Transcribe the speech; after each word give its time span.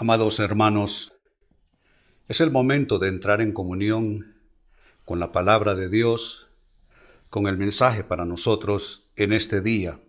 Amados 0.00 0.38
hermanos, 0.38 1.12
es 2.28 2.40
el 2.40 2.52
momento 2.52 3.00
de 3.00 3.08
entrar 3.08 3.40
en 3.40 3.50
comunión 3.50 4.36
con 5.04 5.18
la 5.18 5.32
palabra 5.32 5.74
de 5.74 5.88
Dios, 5.88 6.46
con 7.30 7.48
el 7.48 7.58
mensaje 7.58 8.04
para 8.04 8.24
nosotros 8.24 9.10
en 9.16 9.32
este 9.32 9.60
día. 9.60 10.00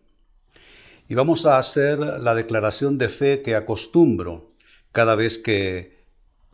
Y 1.07 1.15
vamos 1.15 1.47
a 1.47 1.57
hacer 1.57 1.97
la 1.97 2.35
declaración 2.35 2.99
de 2.99 3.09
fe 3.09 3.41
que 3.41 3.55
acostumbro 3.55 4.53
cada 4.91 5.15
vez 5.15 5.39
que 5.39 6.05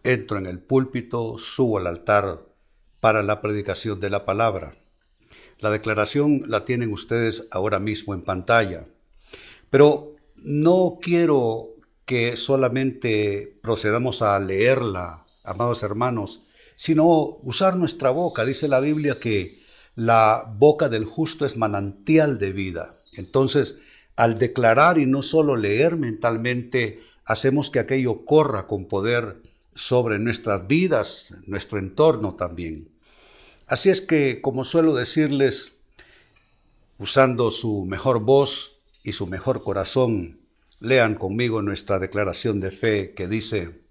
entro 0.06 0.38
en 0.38 0.46
el 0.46 0.60
púlpito, 0.60 1.38
subo 1.38 1.78
al 1.78 1.88
altar 1.88 2.46
para 3.02 3.22
la 3.22 3.42
predicación 3.42 4.00
de 4.00 4.12
la 4.12 4.24
palabra. 4.24 4.76
La 5.60 5.72
declaración 5.72 6.44
la 6.48 6.64
tienen 6.64 6.94
ustedes 6.94 7.50
ahora 7.52 7.80
mismo 7.80 8.14
en 8.14 8.22
pantalla. 8.22 8.86
Pero 9.70 10.16
no 10.38 11.00
quiero 11.02 11.75
que 12.06 12.36
solamente 12.36 13.58
procedamos 13.62 14.22
a 14.22 14.40
leerla, 14.40 15.26
amados 15.44 15.84
hermanos, 15.84 16.44
sino 16.76 17.08
usar 17.42 17.78
nuestra 17.78 18.12
boca. 18.12 18.46
Dice 18.46 18.68
la 18.68 18.80
Biblia 18.80 19.20
que 19.20 19.60
la 19.96 20.52
boca 20.58 20.90
del 20.90 21.06
justo 21.06 21.46
es 21.46 21.58
manantial 21.58 22.38
de 22.38 22.52
vida. 22.52 22.96
Entonces, 23.14 23.80
al 24.16 24.38
declarar 24.38 24.98
y 24.98 25.06
no 25.06 25.24
solo 25.24 25.56
leer 25.56 25.98
mentalmente, 25.98 27.02
hacemos 27.26 27.70
que 27.70 27.80
aquello 27.80 28.26
corra 28.26 28.68
con 28.68 28.86
poder 28.86 29.42
sobre 29.74 30.20
nuestras 30.20 30.68
vidas, 30.68 31.34
nuestro 31.48 31.80
entorno 31.80 32.36
también. 32.36 32.90
Así 33.68 33.90
es 33.90 34.02
que, 34.02 34.42
como 34.42 34.64
suelo 34.64 34.94
decirles, 34.94 35.74
usando 36.98 37.52
su 37.52 37.86
mejor 37.86 38.20
voz 38.20 38.78
y 39.04 39.14
su 39.14 39.28
mejor 39.28 39.64
corazón, 39.64 40.45
Lean 40.80 41.16
conmigo 41.16 41.62
nuestra 41.62 42.00
declaración 42.00 42.60
de 42.60 42.72
fe 42.72 43.14
que 43.16 43.28
dice, 43.28 43.82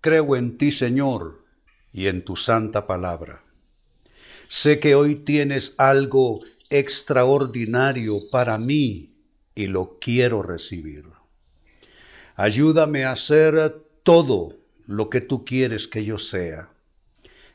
Creo 0.00 0.36
en 0.36 0.58
ti, 0.58 0.70
Señor, 0.70 1.44
y 1.92 2.06
en 2.06 2.24
tu 2.24 2.36
santa 2.36 2.86
palabra. 2.86 3.44
Sé 4.48 4.78
que 4.78 4.94
hoy 4.94 5.16
tienes 5.16 5.74
algo 5.78 6.40
extraordinario 6.70 8.28
para 8.30 8.58
mí 8.58 9.14
y 9.54 9.66
lo 9.66 9.98
quiero 10.00 10.42
recibir. 10.42 11.04
Ayúdame 12.36 13.04
a 13.04 13.12
hacer 13.12 13.84
todo 14.04 14.54
lo 14.86 15.10
que 15.10 15.20
tú 15.20 15.44
quieres 15.44 15.88
que 15.88 16.04
yo 16.04 16.18
sea. 16.18 16.68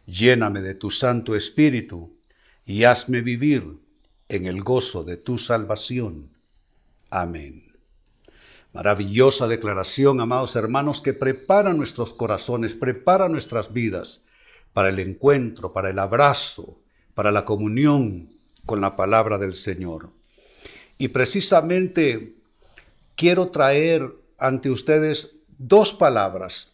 Lléname 0.06 0.62
de 0.62 0.76
tu 0.76 0.92
Santo 0.92 1.36
Espíritu 1.36 2.18
y 2.66 2.84
hazme 2.84 3.22
vivir 3.22 3.80
en 4.28 4.46
el 4.46 4.62
gozo 4.62 5.04
de 5.04 5.16
tu 5.16 5.38
salvación. 5.38 6.30
Amén. 7.10 7.63
Maravillosa 8.74 9.48
declaración, 9.48 10.20
amados 10.20 10.56
hermanos, 10.56 11.00
que 11.00 11.14
prepara 11.14 11.74
nuestros 11.74 12.12
corazones, 12.12 12.74
prepara 12.74 13.30
nuestras 13.30 13.72
vidas 13.72 14.26
para 14.74 14.90
el 14.90 14.98
encuentro, 14.98 15.74
para 15.74 15.92
el 15.92 16.00
abrazo, 16.00 16.80
para 17.14 17.32
la 17.32 17.46
comunión 17.46 18.30
con 18.66 18.82
la 18.82 18.96
palabra 18.96 19.38
del 19.38 19.54
Señor. 19.54 20.10
Y 20.98 21.10
precisamente 21.10 22.34
quiero 23.16 23.50
traer 23.50 24.12
ante 24.40 24.72
ustedes 24.72 25.38
dos 25.60 25.94
palabras, 25.94 26.74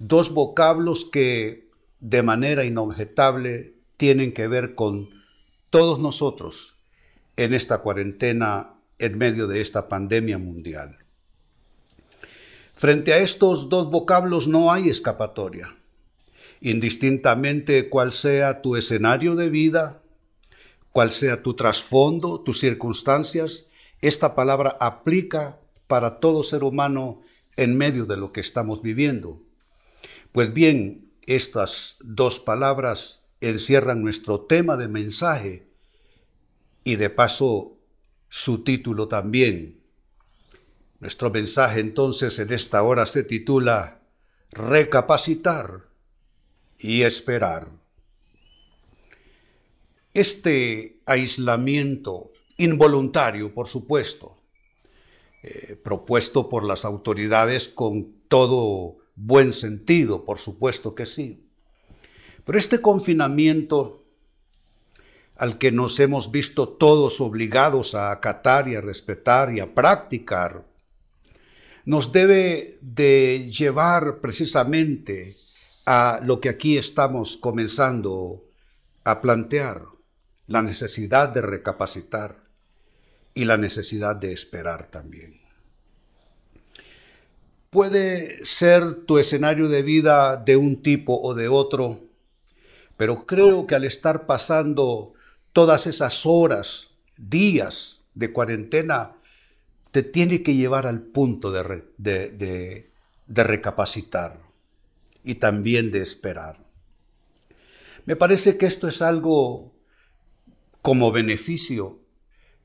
dos 0.00 0.34
vocablos 0.34 1.04
que 1.04 1.70
de 2.00 2.24
manera 2.24 2.64
inobjetable 2.64 3.76
tienen 3.96 4.32
que 4.32 4.48
ver 4.48 4.74
con 4.74 5.10
todos 5.70 6.00
nosotros 6.00 6.74
en 7.36 7.54
esta 7.54 7.78
cuarentena 7.78 8.74
en 8.98 9.16
medio 9.16 9.46
de 9.46 9.60
esta 9.60 9.86
pandemia 9.86 10.36
mundial. 10.36 10.99
Frente 12.80 13.12
a 13.12 13.18
estos 13.18 13.68
dos 13.68 13.90
vocablos 13.90 14.48
no 14.48 14.72
hay 14.72 14.88
escapatoria. 14.88 15.76
Indistintamente 16.62 17.90
cuál 17.90 18.10
sea 18.10 18.62
tu 18.62 18.74
escenario 18.74 19.36
de 19.36 19.50
vida, 19.50 20.02
cuál 20.90 21.12
sea 21.12 21.42
tu 21.42 21.52
trasfondo, 21.52 22.40
tus 22.40 22.58
circunstancias, 22.58 23.66
esta 24.00 24.34
palabra 24.34 24.78
aplica 24.80 25.60
para 25.88 26.20
todo 26.20 26.42
ser 26.42 26.64
humano 26.64 27.20
en 27.56 27.76
medio 27.76 28.06
de 28.06 28.16
lo 28.16 28.32
que 28.32 28.40
estamos 28.40 28.80
viviendo. 28.80 29.42
Pues 30.32 30.54
bien, 30.54 31.12
estas 31.26 31.98
dos 32.00 32.40
palabras 32.40 33.26
encierran 33.42 34.00
nuestro 34.00 34.40
tema 34.40 34.78
de 34.78 34.88
mensaje 34.88 35.68
y 36.82 36.96
de 36.96 37.10
paso 37.10 37.76
su 38.30 38.64
título 38.64 39.06
también, 39.06 39.79
nuestro 41.00 41.30
mensaje 41.30 41.80
entonces 41.80 42.38
en 42.38 42.52
esta 42.52 42.82
hora 42.82 43.06
se 43.06 43.24
titula 43.24 44.02
Recapacitar 44.52 45.88
y 46.78 47.02
esperar. 47.02 47.68
Este 50.12 51.00
aislamiento 51.06 52.32
involuntario, 52.56 53.54
por 53.54 53.68
supuesto, 53.68 54.36
eh, 55.42 55.76
propuesto 55.82 56.48
por 56.48 56.64
las 56.64 56.84
autoridades 56.84 57.68
con 57.68 58.12
todo 58.28 58.98
buen 59.14 59.52
sentido, 59.52 60.24
por 60.24 60.38
supuesto 60.38 60.94
que 60.94 61.06
sí. 61.06 61.46
Pero 62.44 62.58
este 62.58 62.80
confinamiento 62.80 64.02
al 65.36 65.56
que 65.56 65.72
nos 65.72 65.98
hemos 66.00 66.30
visto 66.30 66.68
todos 66.68 67.20
obligados 67.20 67.94
a 67.94 68.10
acatar 68.10 68.68
y 68.68 68.74
a 68.74 68.80
respetar 68.82 69.54
y 69.54 69.60
a 69.60 69.74
practicar, 69.74 70.69
nos 71.90 72.12
debe 72.12 72.78
de 72.82 73.50
llevar 73.50 74.20
precisamente 74.20 75.36
a 75.86 76.20
lo 76.22 76.40
que 76.40 76.48
aquí 76.48 76.78
estamos 76.78 77.36
comenzando 77.36 78.44
a 79.02 79.20
plantear, 79.20 79.86
la 80.46 80.62
necesidad 80.62 81.30
de 81.30 81.40
recapacitar 81.40 82.44
y 83.34 83.44
la 83.44 83.56
necesidad 83.56 84.14
de 84.14 84.32
esperar 84.32 84.86
también. 84.86 85.40
Puede 87.70 88.44
ser 88.44 89.04
tu 89.04 89.18
escenario 89.18 89.68
de 89.68 89.82
vida 89.82 90.36
de 90.36 90.56
un 90.56 90.82
tipo 90.82 91.20
o 91.20 91.34
de 91.34 91.48
otro, 91.48 91.98
pero 92.96 93.26
creo 93.26 93.66
que 93.66 93.74
al 93.74 93.82
estar 93.82 94.26
pasando 94.26 95.12
todas 95.52 95.88
esas 95.88 96.24
horas, 96.24 96.90
días 97.16 98.04
de 98.14 98.32
cuarentena, 98.32 99.16
te 99.90 100.02
tiene 100.02 100.42
que 100.42 100.54
llevar 100.54 100.86
al 100.86 101.02
punto 101.02 101.50
de, 101.50 101.84
de, 101.98 102.90
recapacitar 103.26 104.40
y 105.24 105.36
también 105.36 105.90
de 105.90 106.02
esperar. 106.02 106.64
Me 108.06 108.16
parece 108.16 108.56
que 108.56 108.66
esto 108.66 108.88
es 108.88 109.02
algo 109.02 109.72
como 110.82 111.12
beneficio 111.12 111.98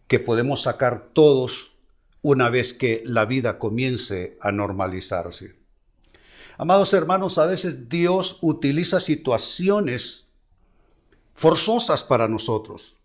que 0.07 0.19
podemos 0.19 0.63
sacar 0.63 1.09
todos 1.13 1.75
una 2.21 2.49
vez 2.49 2.73
que 2.73 3.03
la 3.05 3.25
vida 3.25 3.59
comience 3.59 4.37
a 4.41 4.51
normalizarse. 4.51 5.55
Amados 6.57 6.93
hermanos, 6.93 7.37
a 7.37 7.45
veces 7.45 7.89
Dios 7.89 8.37
utiliza 8.41 8.99
situaciones 8.99 10.27
forzosas 11.33 12.03
para 12.03 12.27
nosotros, 12.27 12.95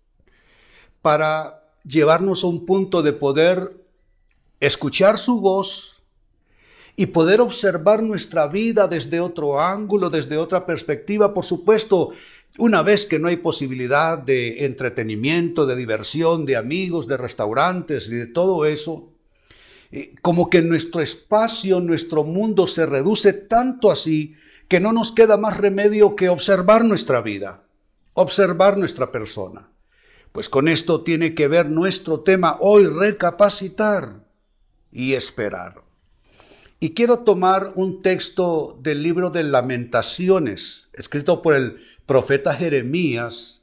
para 1.03 1.75
llevarnos 1.85 2.45
a 2.45 2.47
un 2.47 2.65
punto 2.65 3.03
de 3.03 3.13
poder 3.13 3.80
escuchar 4.61 5.19
su 5.19 5.41
voz 5.41 6.03
y 6.97 7.07
poder 7.07 7.41
observar 7.41 8.03
nuestra 8.03 8.47
vida 8.47 8.87
desde 8.87 9.21
otro 9.21 9.61
ángulo, 9.61 10.11
desde 10.11 10.37
otra 10.37 10.67
perspectiva, 10.67 11.33
por 11.33 11.45
supuesto, 11.45 12.11
una 12.59 12.83
vez 12.83 13.07
que 13.07 13.19
no 13.19 13.29
hay 13.29 13.37
posibilidad 13.37 14.19
de 14.19 14.67
entretenimiento, 14.67 15.65
de 15.65 15.77
diversión, 15.77 16.45
de 16.45 16.57
amigos, 16.57 17.07
de 17.07 17.17
restaurantes 17.17 18.09
y 18.09 18.17
de 18.17 18.27
todo 18.27 18.67
eso, 18.67 19.15
eh, 19.93 20.15
como 20.21 20.51
que 20.51 20.61
nuestro 20.61 21.01
espacio, 21.01 21.81
nuestro 21.81 22.23
mundo 22.23 22.67
se 22.67 22.85
reduce 22.85 23.33
tanto 23.33 23.91
así 23.91 24.35
que 24.69 24.79
no 24.79 24.93
nos 24.93 25.11
queda 25.11 25.37
más 25.37 25.57
remedio 25.57 26.15
que 26.17 26.29
observar 26.29 26.85
nuestra 26.85 27.23
vida, 27.23 27.65
observar 28.15 28.77
nuestra 28.77 29.11
persona. 29.11 29.71
Pues 30.33 30.49
con 30.49 30.69
esto 30.69 31.03
tiene 31.03 31.35
que 31.35 31.49
ver 31.49 31.71
nuestro 31.71 32.21
tema 32.21 32.57
hoy, 32.61 32.87
recapacitar 32.87 34.30
y 34.93 35.15
esperar. 35.15 35.83
Y 36.83 36.95
quiero 36.95 37.21
tomar 37.21 37.73
un 37.75 38.01
texto 38.01 38.79
del 38.83 39.03
libro 39.03 39.29
de 39.29 39.45
lamentaciones, 39.45 40.89
escrito 40.95 41.43
por 41.43 41.55
el 41.55 41.77
profeta 42.07 42.55
Jeremías, 42.55 43.63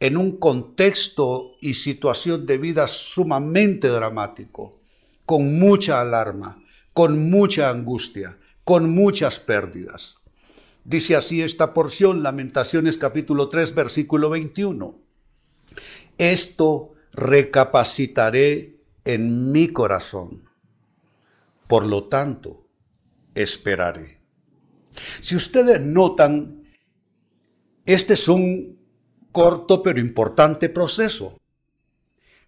en 0.00 0.16
un 0.16 0.36
contexto 0.36 1.56
y 1.60 1.74
situación 1.74 2.44
de 2.44 2.58
vida 2.58 2.86
sumamente 2.86 3.88
dramático, 3.88 4.80
con 5.24 5.58
mucha 5.58 6.00
alarma, 6.00 6.62
con 6.92 7.30
mucha 7.30 7.70
angustia, 7.70 8.38
con 8.64 8.90
muchas 8.90 9.40
pérdidas. 9.40 10.16
Dice 10.84 11.16
así 11.16 11.42
esta 11.42 11.72
porción, 11.72 12.22
Lamentaciones 12.22 12.98
capítulo 12.98 13.48
3, 13.48 13.74
versículo 13.74 14.30
21. 14.30 14.98
Esto 16.18 16.92
recapacitaré 17.12 18.76
en 19.04 19.52
mi 19.52 19.68
corazón 19.68 20.47
por 21.68 21.86
lo 21.86 22.08
tanto, 22.08 22.66
esperaré. 23.34 24.20
Si 25.20 25.36
ustedes 25.36 25.80
notan, 25.80 26.64
este 27.86 28.14
es 28.14 28.26
un 28.28 28.78
corto 29.30 29.82
pero 29.82 30.00
importante 30.00 30.68
proceso. 30.68 31.38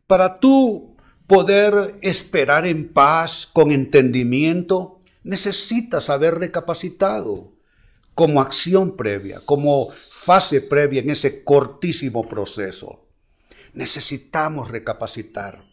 Para 0.07 0.41
tú 0.41 0.97
poder 1.27 1.99
esperar 2.03 2.67
en 2.67 2.93
paz, 2.93 3.49
con 3.53 3.71
entendimiento, 3.71 4.99
necesitas 5.23 6.11
haber 6.11 6.37
recapacitado 6.37 7.53
como 8.15 8.41
acción 8.41 8.97
previa, 8.97 9.41
como 9.45 9.91
fase 10.09 10.61
previa 10.61 11.01
en 11.01 11.11
ese 11.11 11.45
cortísimo 11.45 12.29
proceso. 12.29 13.07
Necesitamos 13.73 14.71
recapacitar, 14.71 15.65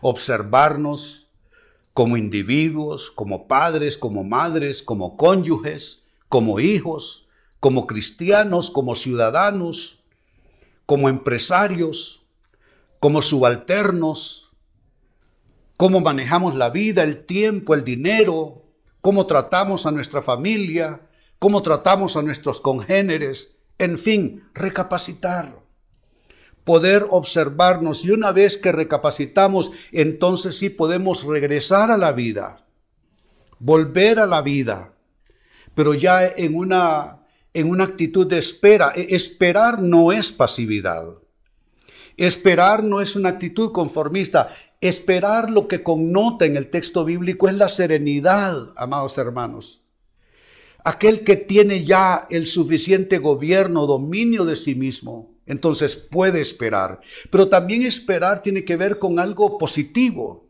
observarnos 0.00 1.23
como 1.94 2.16
individuos, 2.16 3.12
como 3.12 3.46
padres, 3.46 3.96
como 3.96 4.24
madres, 4.24 4.82
como 4.82 5.16
cónyuges, 5.16 6.02
como 6.28 6.58
hijos, 6.58 7.28
como 7.60 7.86
cristianos, 7.86 8.70
como 8.70 8.96
ciudadanos, 8.96 10.04
como 10.86 11.08
empresarios, 11.08 12.26
como 12.98 13.22
subalternos, 13.22 14.50
cómo 15.76 16.00
manejamos 16.00 16.56
la 16.56 16.70
vida, 16.70 17.04
el 17.04 17.24
tiempo, 17.24 17.74
el 17.74 17.84
dinero, 17.84 18.64
cómo 19.00 19.26
tratamos 19.26 19.86
a 19.86 19.92
nuestra 19.92 20.20
familia, 20.20 21.08
cómo 21.38 21.62
tratamos 21.62 22.16
a 22.16 22.22
nuestros 22.22 22.60
congéneres, 22.60 23.56
en 23.78 23.98
fin, 23.98 24.48
recapacitar, 24.52 25.63
poder 26.64 27.06
observarnos 27.10 28.04
y 28.04 28.10
una 28.10 28.32
vez 28.32 28.56
que 28.56 28.72
recapacitamos, 28.72 29.70
entonces 29.92 30.58
sí 30.58 30.70
podemos 30.70 31.24
regresar 31.24 31.90
a 31.90 31.96
la 31.96 32.12
vida, 32.12 32.66
volver 33.58 34.18
a 34.18 34.26
la 34.26 34.40
vida, 34.40 34.94
pero 35.74 35.94
ya 35.94 36.26
en 36.26 36.56
una, 36.56 37.20
en 37.52 37.68
una 37.68 37.84
actitud 37.84 38.26
de 38.26 38.38
espera. 38.38 38.92
E, 38.94 39.14
esperar 39.14 39.82
no 39.82 40.12
es 40.12 40.32
pasividad. 40.32 41.06
Esperar 42.16 42.84
no 42.84 43.00
es 43.00 43.16
una 43.16 43.30
actitud 43.30 43.72
conformista. 43.72 44.48
Esperar 44.80 45.50
lo 45.50 45.66
que 45.66 45.82
connota 45.82 46.44
en 46.44 46.56
el 46.56 46.70
texto 46.70 47.04
bíblico 47.04 47.48
es 47.48 47.54
la 47.54 47.68
serenidad, 47.68 48.72
amados 48.76 49.18
hermanos. 49.18 49.82
Aquel 50.84 51.24
que 51.24 51.36
tiene 51.36 51.84
ya 51.84 52.26
el 52.28 52.46
suficiente 52.46 53.18
gobierno, 53.18 53.86
dominio 53.86 54.44
de 54.44 54.54
sí 54.54 54.74
mismo, 54.74 55.33
entonces 55.46 55.96
puede 55.96 56.40
esperar. 56.40 57.00
Pero 57.30 57.48
también 57.48 57.82
esperar 57.82 58.42
tiene 58.42 58.64
que 58.64 58.76
ver 58.76 58.98
con 58.98 59.18
algo 59.18 59.58
positivo. 59.58 60.48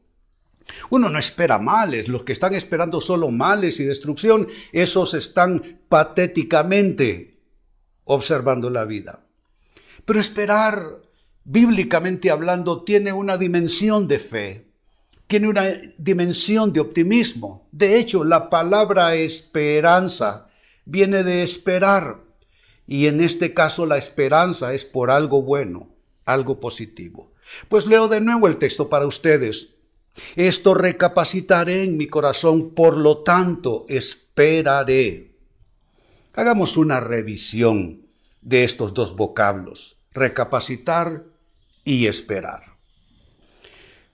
Uno 0.91 1.11
no 1.11 1.19
espera 1.19 1.59
males, 1.59 2.09
los 2.09 2.25
que 2.25 2.33
están 2.33 2.55
esperando 2.55 3.01
solo 3.01 3.31
males 3.31 3.81
y 3.81 3.85
destrucción, 3.85 4.49
esos 4.73 5.15
están 5.15 5.81
patéticamente 5.89 7.35
observando 8.05 8.71
la 8.71 8.85
vida. 8.85 9.21
Pero 10.05 10.21
esperar 10.21 11.05
bíblicamente 11.45 12.31
hablando, 12.31 12.83
tiene 12.83 13.13
una 13.13 13.37
dimensión 13.37 14.09
de 14.09 14.19
fe, 14.19 14.67
tiene 15.27 15.49
una 15.49 15.65
dimensión 15.99 16.73
de 16.73 16.81
optimismo. 16.81 17.69
De 17.71 17.99
hecho, 17.99 18.25
la 18.25 18.51
palabra 18.51 19.15
esperanza 19.15 20.49
viene 20.85 21.23
de 21.23 21.43
esperar. 21.43 22.24
Y 22.87 23.07
en 23.07 23.21
este 23.21 23.55
caso 23.55 23.87
la 23.87 23.97
esperanza 23.97 24.75
es 24.75 24.85
por 24.85 25.11
algo 25.11 25.43
bueno, 25.43 25.89
algo 26.25 26.61
positivo. 26.61 27.33
Pues 27.69 27.87
leo 27.87 28.09
de 28.09 28.21
nuevo 28.21 28.47
el 28.47 28.57
texto 28.59 28.89
para 28.89 29.07
ustedes. 29.07 29.71
Esto 30.37 30.75
recapacitaré 30.75 31.83
en 31.83 31.97
mi 31.97 32.07
corazón, 32.07 32.75
por 32.75 32.97
lo 32.97 33.19
tanto 33.19 33.85
esperaré. 33.89 35.33
Hagamos 36.35 36.77
una 36.77 37.01
revisión 37.01 38.07
de 38.43 38.65
estos 38.65 38.95
dos 38.95 39.17
vocablos, 39.17 39.97
recapacitar 40.13 41.25
y 41.85 42.07
esperar. 42.07 42.75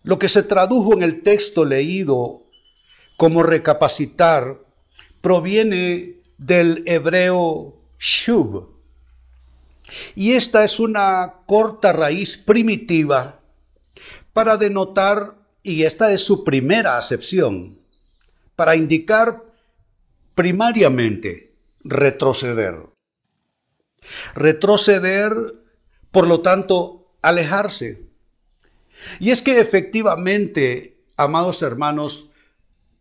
Lo 0.02 0.18
que 0.18 0.28
se 0.28 0.42
tradujo 0.42 0.94
en 0.94 1.02
el 1.02 1.22
texto 1.22 1.64
leído 1.64 2.46
como 3.16 3.42
recapacitar 3.42 4.64
proviene 5.20 6.20
del 6.38 6.82
hebreo 6.86 7.79
shub. 8.00 8.80
Y 10.14 10.32
esta 10.32 10.64
es 10.64 10.80
una 10.80 11.42
corta 11.46 11.92
raíz 11.92 12.36
primitiva 12.36 13.40
para 14.32 14.56
denotar, 14.56 15.36
y 15.62 15.82
esta 15.82 16.12
es 16.12 16.24
su 16.24 16.42
primera 16.42 16.96
acepción, 16.96 17.78
para 18.56 18.74
indicar 18.74 19.44
primariamente 20.34 21.54
retroceder. 21.84 22.88
Retroceder, 24.34 25.32
por 26.10 26.26
lo 26.26 26.40
tanto, 26.40 27.12
alejarse. 27.20 28.08
Y 29.18 29.30
es 29.30 29.42
que 29.42 29.60
efectivamente, 29.60 31.04
amados 31.16 31.62
hermanos, 31.62 32.30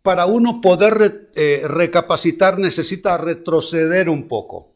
para 0.02 0.26
uno 0.26 0.62
poder 0.62 1.30
eh, 1.36 1.62
recapacitar 1.66 2.58
necesita 2.58 3.18
retroceder 3.18 4.10
un 4.10 4.28
poco, 4.28 4.69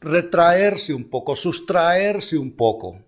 retraerse 0.00 0.94
un 0.94 1.04
poco, 1.04 1.36
sustraerse 1.36 2.38
un 2.38 2.52
poco, 2.52 3.02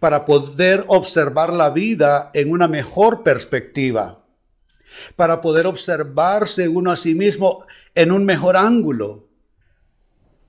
para 0.00 0.24
poder 0.24 0.84
observar 0.88 1.52
la 1.52 1.70
vida 1.70 2.30
en 2.34 2.50
una 2.50 2.68
mejor 2.68 3.22
perspectiva, 3.22 4.24
para 5.16 5.40
poder 5.40 5.66
observarse 5.66 6.68
uno 6.68 6.90
a 6.90 6.96
sí 6.96 7.14
mismo 7.14 7.64
en 7.94 8.12
un 8.12 8.24
mejor 8.24 8.56
ángulo, 8.56 9.28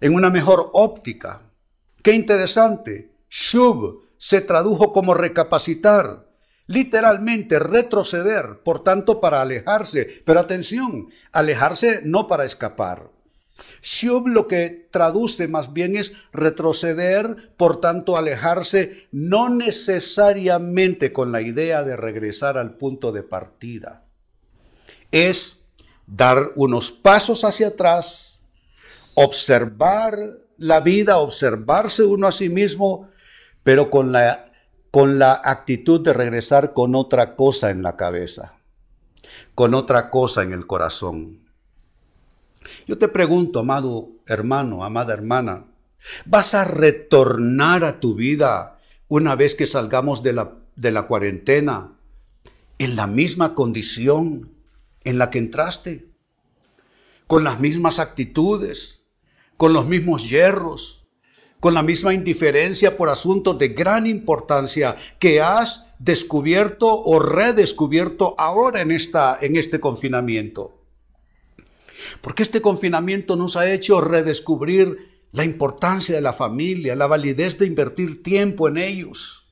en 0.01 0.15
una 0.15 0.30
mejor 0.30 0.69
óptica. 0.74 1.41
Qué 2.01 2.13
interesante. 2.13 3.12
Shub 3.30 4.01
se 4.18 4.41
tradujo 4.41 4.94
como 4.94 5.13
recapacitar, 5.13 6.30
literalmente 6.68 7.59
retroceder, 7.59 8.62
por 8.63 8.83
tanto 8.83 9.19
para 9.19 9.41
alejarse. 9.41 10.21
Pero 10.25 10.39
atención, 10.39 11.09
alejarse 11.31 12.01
no 12.03 12.27
para 12.27 12.45
escapar. 12.45 13.09
Shub 13.81 14.27
lo 14.27 14.47
que 14.47 14.88
traduce 14.91 15.47
más 15.47 15.73
bien 15.73 15.95
es 15.95 16.13
retroceder, 16.31 17.53
por 17.57 17.81
tanto 17.81 18.17
alejarse, 18.17 19.07
no 19.12 19.50
necesariamente 19.50 21.13
con 21.13 21.31
la 21.31 21.41
idea 21.41 21.84
de 21.84 21.95
regresar 21.95 22.57
al 22.57 22.75
punto 22.75 23.12
de 23.12 23.24
partida. 23.24 24.05
Es 25.12 25.62
dar 26.07 26.51
unos 26.55 26.91
pasos 26.91 27.43
hacia 27.43 27.69
atrás, 27.69 28.39
observar 29.13 30.17
la 30.57 30.81
vida, 30.81 31.17
observarse 31.17 32.03
uno 32.03 32.27
a 32.27 32.31
sí 32.31 32.50
mismo, 32.50 33.10
pero 33.63 33.89
con 33.89 34.12
la, 34.12 34.43
con 34.91 35.19
la 35.19 35.39
actitud 35.43 36.01
de 36.01 36.13
regresar 36.13 36.74
con 36.74 36.95
otra 36.95 37.36
cosa 37.36 37.69
en 37.69 37.81
la 37.81 37.95
cabeza, 37.95 38.57
con 39.55 39.74
otra 39.74 40.10
cosa 40.10 40.43
en 40.43 40.53
el 40.53 40.67
corazón. 40.67 41.49
Yo 42.88 42.97
te 42.97 43.07
pregunto, 43.07 43.59
amado 43.59 44.09
hermano, 44.27 44.83
amada 44.83 45.13
hermana, 45.13 45.65
¿vas 46.25 46.53
a 46.53 46.65
retornar 46.65 47.83
a 47.83 47.99
tu 47.99 48.15
vida 48.15 48.79
una 49.07 49.35
vez 49.35 49.55
que 49.55 49.65
salgamos 49.65 50.23
de 50.23 50.33
la, 50.33 50.55
de 50.75 50.91
la 50.91 51.07
cuarentena 51.07 51.93
en 52.77 52.95
la 52.95 53.07
misma 53.07 53.55
condición 53.55 54.51
en 55.03 55.17
la 55.17 55.29
que 55.29 55.39
entraste? 55.39 56.09
Con 57.27 57.43
las 57.43 57.59
mismas 57.59 57.99
actitudes, 57.99 59.01
con 59.57 59.73
los 59.73 59.88
mismos 59.88 60.29
hierros, 60.29 60.99
con 61.59 61.73
la 61.73 61.83
misma 61.83 62.13
indiferencia 62.13 62.95
por 62.95 63.09
asuntos 63.09 63.57
de 63.57 63.69
gran 63.69 64.07
importancia 64.07 64.95
que 65.19 65.41
has 65.41 65.93
descubierto 65.99 66.88
o 66.88 67.19
redescubierto 67.19 68.35
ahora 68.38 68.81
en, 68.81 68.91
esta, 68.91 69.38
en 69.41 69.57
este 69.57 69.79
confinamiento. 69.79 70.78
Porque 72.22 72.44
este 72.44 72.62
confinamiento 72.62 73.36
nos 73.36 73.58
ha 73.58 73.72
hecho 73.72 74.01
redescubrir 74.01 75.20
la 75.32 75.44
importancia 75.44 76.16
de 76.16 76.22
la 76.22 76.34
familia, 76.34 76.96
la 76.96 77.08
validez 77.08 77.58
de 77.58 77.66
invertir 77.66 78.24
tiempo 78.24 78.68
en 78.68 78.78
ellos. 78.78 79.46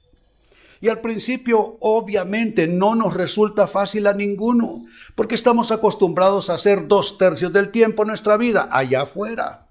Y 0.79 0.89
al 0.89 1.01
principio 1.01 1.77
obviamente 1.81 2.67
no 2.67 2.95
nos 2.95 3.13
resulta 3.13 3.67
fácil 3.67 4.07
a 4.07 4.13
ninguno, 4.13 4.85
porque 5.15 5.35
estamos 5.35 5.71
acostumbrados 5.71 6.49
a 6.49 6.55
hacer 6.55 6.87
dos 6.87 7.17
tercios 7.17 7.51
del 7.51 7.71
tiempo 7.71 8.03
en 8.03 8.09
nuestra 8.09 8.37
vida 8.37 8.67
allá 8.71 9.01
afuera. 9.01 9.69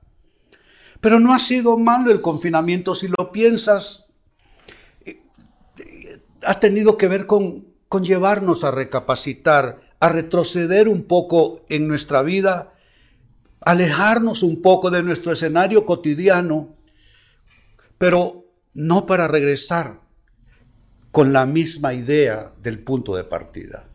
Pero 1.01 1.21
no 1.21 1.33
ha 1.33 1.39
sido 1.39 1.77
malo 1.79 2.11
el 2.11 2.23
confinamiento, 2.23 2.95
si 2.95 3.09
lo 3.09 3.31
piensas, 3.31 4.07
ha 6.43 6.59
tenido 6.59 6.97
que 6.97 7.09
ver 7.09 7.27
con, 7.27 7.67
con 7.89 8.05
llevarnos 8.05 8.65
a 8.65 8.71
recapacitar, 8.71 9.79
a 10.01 10.09
retroceder 10.09 10.89
un 10.89 11.05
poco 11.05 11.65
en 11.69 11.87
nuestra 11.87 12.23
vida, 12.23 12.73
alejarnos 13.67 14.45
un 14.45 14.63
poco 14.63 14.91
de 14.91 15.03
nuestro 15.03 15.33
escenario 15.33 15.85
cotidiano, 15.85 16.77
pero 17.99 18.45
no 18.75 19.07
para 19.07 19.27
regresar 19.27 20.03
con 21.11 21.33
la 21.33 21.47
misma 21.47 21.93
idea 21.93 22.53
del 22.63 22.79
punto 22.79 23.17
de 23.17 23.25
partida. 23.25 23.89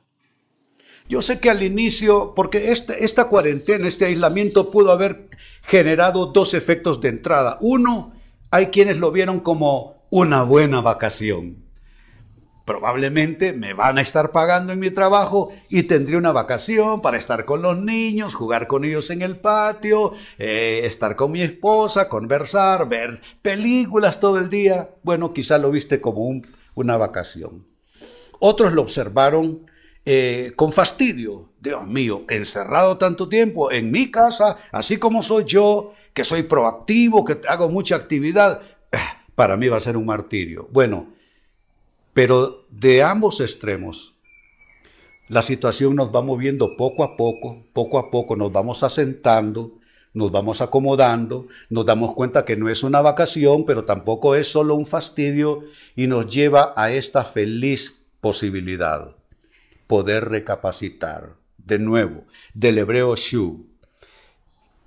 Yo 1.07 1.21
sé 1.21 1.39
que 1.39 1.49
al 1.49 1.63
inicio, 1.63 2.33
porque 2.35 2.71
esta, 2.71 3.29
cuarentena, 3.29 3.87
este 3.87 4.05
aislamiento 4.05 4.71
pudo 4.71 4.91
haber 4.91 5.29
generado 5.61 6.25
dos 6.25 6.53
efectos 6.53 6.99
de 6.99 7.07
entrada. 7.07 7.57
Uno, 7.61 8.11
hay 8.49 8.67
quienes 8.67 8.97
lo 8.97 9.13
vieron 9.13 9.39
como 9.39 10.05
una 10.09 10.43
buena 10.43 10.81
vacación. 10.81 11.63
Probablemente 12.71 13.51
me 13.51 13.73
van 13.73 13.97
a 13.97 14.01
estar 14.01 14.31
pagando 14.31 14.71
en 14.71 14.79
mi 14.79 14.91
trabajo 14.91 15.51
y 15.67 15.83
tendré 15.83 16.15
una 16.15 16.31
vacación 16.31 17.01
para 17.01 17.17
estar 17.17 17.43
con 17.43 17.61
los 17.61 17.77
niños, 17.79 18.33
jugar 18.33 18.67
con 18.67 18.85
ellos 18.85 19.09
en 19.09 19.21
el 19.21 19.35
patio, 19.35 20.13
eh, 20.39 20.79
estar 20.85 21.17
con 21.17 21.33
mi 21.33 21.41
esposa, 21.41 22.07
conversar, 22.07 22.87
ver 22.87 23.19
películas 23.41 24.21
todo 24.21 24.37
el 24.37 24.49
día. 24.49 24.89
Bueno, 25.03 25.33
quizá 25.33 25.57
lo 25.57 25.69
viste 25.69 25.99
como 25.99 26.41
una 26.73 26.95
vacación. 26.95 27.67
Otros 28.39 28.71
lo 28.71 28.83
observaron 28.83 29.65
eh, 30.05 30.53
con 30.55 30.71
fastidio. 30.71 31.49
Dios 31.59 31.85
mío, 31.85 32.23
encerrado 32.29 32.97
tanto 32.97 33.27
tiempo 33.27 33.69
en 33.69 33.91
mi 33.91 34.11
casa, 34.11 34.55
así 34.71 34.95
como 34.95 35.23
soy 35.23 35.43
yo, 35.43 35.91
que 36.13 36.23
soy 36.23 36.43
proactivo, 36.43 37.25
que 37.25 37.37
hago 37.49 37.67
mucha 37.67 37.97
actividad, 37.97 38.61
eh, 38.93 38.97
para 39.35 39.57
mí 39.57 39.67
va 39.67 39.75
a 39.75 39.81
ser 39.81 39.97
un 39.97 40.05
martirio. 40.05 40.69
Bueno, 40.71 41.07
pero 42.13 42.65
de 42.69 43.03
ambos 43.03 43.41
extremos, 43.41 44.15
la 45.27 45.41
situación 45.41 45.95
nos 45.95 46.13
va 46.13 46.21
moviendo 46.21 46.75
poco 46.75 47.03
a 47.03 47.15
poco, 47.15 47.63
poco 47.73 47.97
a 47.97 48.11
poco 48.11 48.35
nos 48.35 48.51
vamos 48.51 48.83
asentando, 48.83 49.79
nos 50.13 50.29
vamos 50.31 50.61
acomodando, 50.61 51.47
nos 51.69 51.85
damos 51.85 52.13
cuenta 52.13 52.43
que 52.43 52.57
no 52.57 52.67
es 52.67 52.83
una 52.83 52.99
vacación, 53.01 53.65
pero 53.65 53.85
tampoco 53.85 54.35
es 54.35 54.51
solo 54.51 54.75
un 54.75 54.85
fastidio 54.85 55.61
y 55.95 56.07
nos 56.07 56.27
lleva 56.27 56.73
a 56.75 56.91
esta 56.91 57.23
feliz 57.23 58.03
posibilidad 58.19 59.15
poder 59.87 60.25
recapacitar. 60.25 61.35
De 61.57 61.79
nuevo, 61.79 62.25
del 62.53 62.77
hebreo 62.79 63.15
shu, 63.15 63.67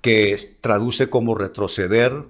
que 0.01 0.35
traduce 0.61 1.09
como 1.09 1.33
retroceder, 1.33 2.23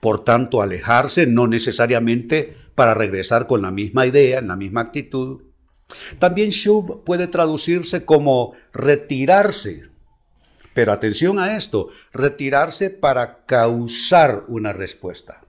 por 0.00 0.24
tanto 0.24 0.62
alejarse, 0.62 1.26
no 1.26 1.46
necesariamente 1.46 2.56
para 2.74 2.94
regresar 2.94 3.46
con 3.46 3.62
la 3.62 3.70
misma 3.70 4.06
idea, 4.06 4.38
en 4.38 4.48
la 4.48 4.56
misma 4.56 4.80
actitud. 4.82 5.42
También 6.18 6.50
shub 6.50 7.04
puede 7.04 7.26
traducirse 7.26 8.04
como 8.04 8.54
retirarse, 8.72 9.88
pero 10.74 10.92
atención 10.92 11.38
a 11.38 11.56
esto, 11.56 11.90
retirarse 12.12 12.90
para 12.90 13.44
causar 13.44 14.44
una 14.48 14.72
respuesta. 14.72 15.42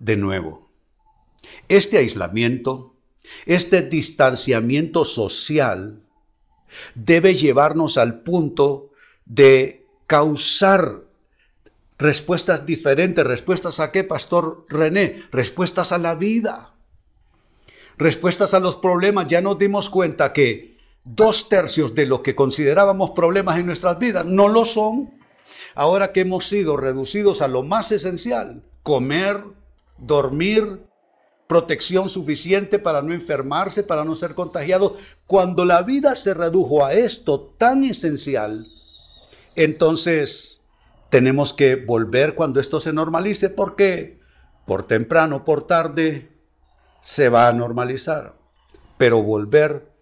De 0.00 0.16
nuevo, 0.16 0.68
este 1.68 1.98
aislamiento 1.98 2.94
este 3.46 3.82
distanciamiento 3.82 5.04
social 5.04 6.00
debe 6.94 7.34
llevarnos 7.34 7.98
al 7.98 8.22
punto 8.22 8.90
de 9.24 9.86
causar 10.06 11.03
respuestas 11.98 12.66
diferentes. 12.66 13.24
¿Respuestas 13.26 13.80
a 13.80 13.92
qué, 13.92 14.04
Pastor 14.04 14.66
René? 14.68 15.16
Respuestas 15.30 15.92
a 15.92 15.98
la 15.98 16.14
vida. 16.14 16.74
Respuestas 17.96 18.54
a 18.54 18.60
los 18.60 18.76
problemas. 18.76 19.26
Ya 19.26 19.40
nos 19.40 19.58
dimos 19.58 19.90
cuenta 19.90 20.32
que 20.32 20.76
dos 21.04 21.48
tercios 21.48 21.94
de 21.94 22.06
lo 22.06 22.22
que 22.22 22.34
considerábamos 22.34 23.10
problemas 23.10 23.58
en 23.58 23.66
nuestras 23.66 23.98
vidas 23.98 24.24
no 24.24 24.48
lo 24.48 24.64
son. 24.64 25.12
Ahora 25.74 26.12
que 26.12 26.20
hemos 26.20 26.46
sido 26.46 26.76
reducidos 26.76 27.42
a 27.42 27.48
lo 27.48 27.62
más 27.62 27.92
esencial, 27.92 28.62
comer, 28.82 29.42
dormir, 29.98 30.86
protección 31.46 32.08
suficiente 32.08 32.78
para 32.78 33.02
no 33.02 33.12
enfermarse, 33.12 33.82
para 33.82 34.04
no 34.04 34.14
ser 34.14 34.34
contagiado. 34.34 34.96
Cuando 35.26 35.64
la 35.64 35.82
vida 35.82 36.16
se 36.16 36.34
redujo 36.34 36.84
a 36.84 36.92
esto 36.92 37.54
tan 37.58 37.84
esencial, 37.84 38.66
entonces 39.54 40.62
tenemos 41.10 41.52
que 41.52 41.76
volver 41.76 42.34
cuando 42.34 42.60
esto 42.60 42.80
se 42.80 42.92
normalice, 42.92 43.50
porque 43.50 44.20
por 44.66 44.86
temprano, 44.86 45.44
por 45.44 45.66
tarde, 45.66 46.30
se 47.00 47.28
va 47.28 47.48
a 47.48 47.52
normalizar. 47.52 48.34
Pero 48.96 49.22
volver 49.22 49.92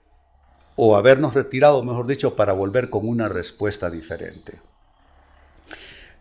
o 0.77 0.97
habernos 0.97 1.35
retirado, 1.35 1.83
mejor 1.83 2.07
dicho, 2.07 2.37
para 2.37 2.53
volver 2.53 2.91
con 2.91 3.09
una 3.09 3.29
respuesta 3.29 3.91
diferente 3.91 4.61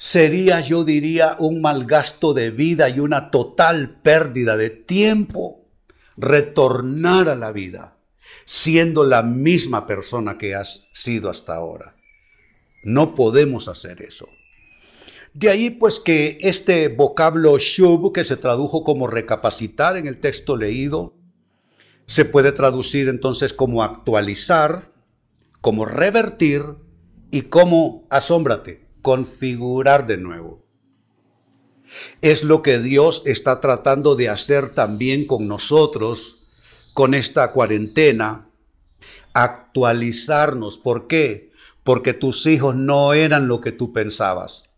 sería, 0.02 0.62
yo 0.62 0.84
diría, 0.84 1.36
un 1.38 1.62
mal 1.62 1.86
gasto 1.86 2.34
de 2.34 2.50
vida 2.50 2.90
y 2.90 3.00
una 3.00 3.30
total 3.30 4.00
pérdida 4.02 4.58
de 4.58 4.72
tiempo 4.72 5.68
retornar 6.18 7.30
a 7.30 7.36
la 7.36 7.52
vida 7.52 8.00
siendo 8.44 9.06
la 9.06 9.22
misma 9.22 9.86
persona 9.86 10.40
que 10.40 10.56
has 10.56 10.88
sido 10.92 11.30
hasta 11.30 11.54
ahora. 11.54 11.96
No 12.84 13.14
podemos 13.14 13.68
hacer 13.68 14.02
eso. 14.02 14.28
De 15.34 15.50
ahí 15.50 15.70
pues 15.70 16.02
que 16.02 16.38
este 16.42 16.90
vocablo 16.90 17.58
shub, 17.58 18.12
que 18.12 18.26
se 18.26 18.36
tradujo 18.36 18.84
como 18.84 19.08
recapacitar 19.08 19.96
en 19.96 20.06
el 20.06 20.20
texto 20.20 20.58
leído, 20.58 21.14
se 22.06 22.26
puede 22.26 22.52
traducir 22.52 23.08
entonces 23.08 23.54
como 23.54 23.82
actualizar, 23.82 24.92
como 25.62 25.86
revertir 25.86 26.64
y 27.32 27.44
como, 27.44 28.06
asómbrate, 28.10 28.86
configurar 29.02 30.06
de 30.06 30.18
nuevo. 30.18 30.66
Es 32.22 32.44
lo 32.44 32.62
que 32.62 32.80
Dios 32.80 33.24
está 33.26 33.62
tratando 33.62 34.16
de 34.16 34.28
hacer 34.28 34.74
también 34.76 35.26
con 35.26 35.48
nosotros, 35.48 36.50
con 36.94 37.14
esta 37.14 37.54
cuarentena, 37.54 38.50
actualizarnos. 39.34 40.78
¿Por 40.78 41.08
qué? 41.08 41.52
Porque 41.84 42.14
tus 42.14 42.46
hijos 42.48 42.76
no 42.76 43.14
eran 43.14 43.48
lo 43.48 43.62
que 43.62 43.72
tú 43.72 43.94
pensabas 43.94 44.71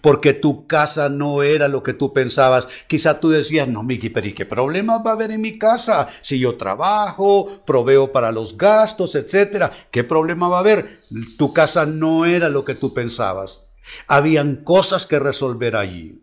porque 0.00 0.32
tu 0.32 0.66
casa 0.66 1.08
no 1.08 1.42
era 1.42 1.68
lo 1.68 1.82
que 1.82 1.94
tú 1.94 2.12
pensabas. 2.12 2.68
Quizá 2.86 3.20
tú 3.20 3.30
decías, 3.30 3.68
no, 3.68 3.82
Miki, 3.82 4.10
pero 4.10 4.28
¿y 4.28 4.32
qué 4.32 4.46
problema 4.46 4.98
va 4.98 5.12
a 5.12 5.14
haber 5.14 5.30
en 5.30 5.40
mi 5.40 5.58
casa? 5.58 6.08
Si 6.22 6.38
yo 6.38 6.56
trabajo, 6.56 7.62
proveo 7.64 8.12
para 8.12 8.32
los 8.32 8.56
gastos, 8.56 9.14
etcétera, 9.14 9.70
¿qué 9.90 10.04
problema 10.04 10.48
va 10.48 10.58
a 10.58 10.60
haber? 10.60 11.00
Tu 11.36 11.52
casa 11.52 11.86
no 11.86 12.26
era 12.26 12.48
lo 12.48 12.64
que 12.64 12.74
tú 12.74 12.94
pensabas. 12.94 13.64
Habían 14.06 14.56
cosas 14.56 15.06
que 15.06 15.18
resolver 15.18 15.76
allí, 15.76 16.22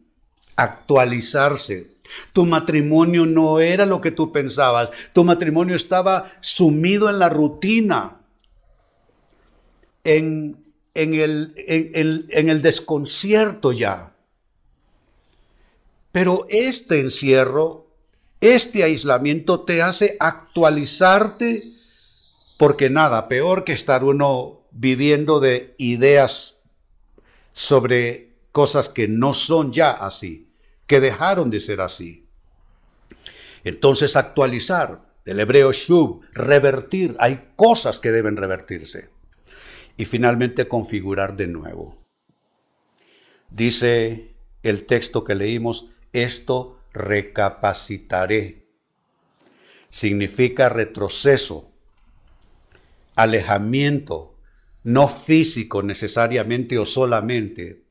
actualizarse. 0.56 1.96
Tu 2.34 2.46
matrimonio 2.46 3.26
no 3.26 3.60
era 3.60 3.86
lo 3.86 4.00
que 4.00 4.12
tú 4.12 4.32
pensabas. 4.32 4.92
Tu 5.14 5.24
matrimonio 5.24 5.76
estaba 5.76 6.26
sumido 6.40 7.10
en 7.10 7.20
la 7.20 7.30
rutina, 7.30 8.22
en 10.04 10.67
en 10.98 11.14
el, 11.14 11.54
en, 11.56 12.50
el 12.50 12.62
desconcierto 12.64 13.72
ya. 13.72 14.16
Pero 16.12 16.48
este 16.50 17.00
encierro, 17.00 17.86
este 18.42 18.84
aislamiento 18.84 19.62
te 19.62 19.84
hace 19.84 20.18
actualizarte 20.20 21.72
porque 22.58 22.90
nada, 22.90 23.28
peor 23.28 23.64
que 23.64 23.74
estar 23.74 24.04
uno 24.04 24.66
viviendo 24.72 25.40
de 25.40 25.76
ideas 25.78 26.62
sobre 27.54 28.30
cosas 28.52 28.90
que 28.90 29.08
no 29.08 29.36
son 29.36 29.72
ya 29.72 29.92
así, 29.92 30.52
que 30.88 31.00
dejaron 31.00 31.52
de 31.52 31.60
ser 31.60 31.82
así. 31.82 32.28
Entonces 33.64 34.16
actualizar, 34.16 35.06
del 35.26 35.40
hebreo 35.42 35.72
shub, 35.72 36.22
revertir, 36.34 37.16
hay 37.20 37.52
cosas 37.56 38.00
que 38.00 38.12
deben 38.12 38.36
revertirse 38.36 39.16
y 39.98 40.06
finalmente 40.06 40.68
configurar 40.68 41.36
de 41.36 41.48
nuevo. 41.48 41.98
Dice 43.50 44.36
el 44.64 44.86
texto 44.86 45.24
que 45.24 45.36
leímos, 45.36 45.90
esto 46.14 46.80
recapacitaré. 46.94 48.68
Significa 49.90 50.70
retroceso, 50.70 51.72
alejamiento, 53.16 54.36
no 54.84 55.08
físico 55.08 55.82
necesariamente 55.82 56.78
o 56.78 56.86
solamente, 56.86 57.84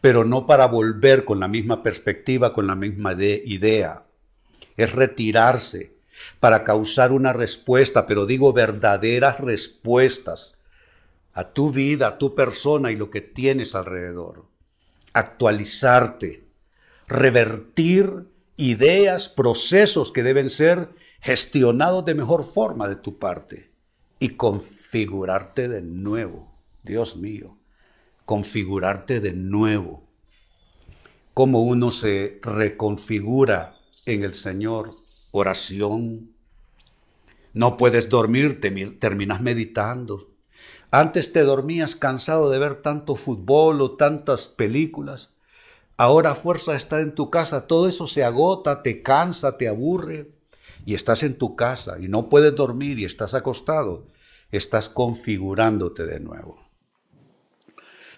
pero 0.00 0.24
no 0.24 0.46
para 0.46 0.66
volver 0.66 1.24
con 1.24 1.40
la 1.40 1.48
misma 1.48 1.82
perspectiva, 1.82 2.52
con 2.52 2.66
la 2.66 2.76
misma 2.76 3.14
idea. 3.14 4.06
Es 4.76 4.92
retirarse 4.92 5.96
para 6.38 6.64
causar 6.64 7.12
una 7.12 7.32
respuesta, 7.32 8.06
pero 8.06 8.26
digo 8.26 8.52
verdaderas 8.52 9.40
respuestas 9.40 10.59
a 11.32 11.52
tu 11.52 11.70
vida, 11.70 12.08
a 12.08 12.18
tu 12.18 12.34
persona 12.34 12.90
y 12.90 12.96
lo 12.96 13.10
que 13.10 13.20
tienes 13.20 13.74
alrededor. 13.74 14.46
Actualizarte, 15.12 16.48
revertir 17.06 18.28
ideas, 18.56 19.28
procesos 19.28 20.12
que 20.12 20.22
deben 20.22 20.50
ser 20.50 20.90
gestionados 21.20 22.04
de 22.04 22.14
mejor 22.14 22.44
forma 22.44 22.88
de 22.88 22.96
tu 22.96 23.18
parte 23.18 23.70
y 24.18 24.30
configurarte 24.30 25.68
de 25.68 25.82
nuevo. 25.82 26.52
Dios 26.82 27.16
mío, 27.16 27.56
configurarte 28.24 29.20
de 29.20 29.32
nuevo. 29.32 30.08
Cómo 31.34 31.62
uno 31.62 31.90
se 31.90 32.38
reconfigura 32.42 33.76
en 34.06 34.24
el 34.24 34.34
Señor. 34.34 34.96
Oración, 35.32 36.34
No 37.52 37.76
puedes 37.76 38.08
dormir, 38.08 38.60
terminas 38.60 39.40
meditando. 39.40 40.29
Antes 40.92 41.32
te 41.32 41.44
dormías 41.44 41.94
cansado 41.94 42.50
de 42.50 42.58
ver 42.58 42.76
tanto 42.76 43.14
fútbol 43.14 43.80
o 43.80 43.92
tantas 43.92 44.48
películas. 44.48 45.30
Ahora 45.96 46.34
fuerza 46.34 46.74
estar 46.74 47.00
en 47.00 47.14
tu 47.14 47.30
casa, 47.30 47.68
todo 47.68 47.86
eso 47.86 48.08
se 48.08 48.24
agota, 48.24 48.82
te 48.82 49.02
cansa, 49.02 49.56
te 49.56 49.68
aburre. 49.68 50.30
Y 50.86 50.94
estás 50.94 51.22
en 51.22 51.36
tu 51.36 51.54
casa 51.54 51.98
y 52.00 52.08
no 52.08 52.28
puedes 52.28 52.56
dormir 52.56 52.98
y 52.98 53.04
estás 53.04 53.34
acostado. 53.34 54.06
Estás 54.50 54.88
configurándote 54.88 56.06
de 56.06 56.18
nuevo. 56.18 56.58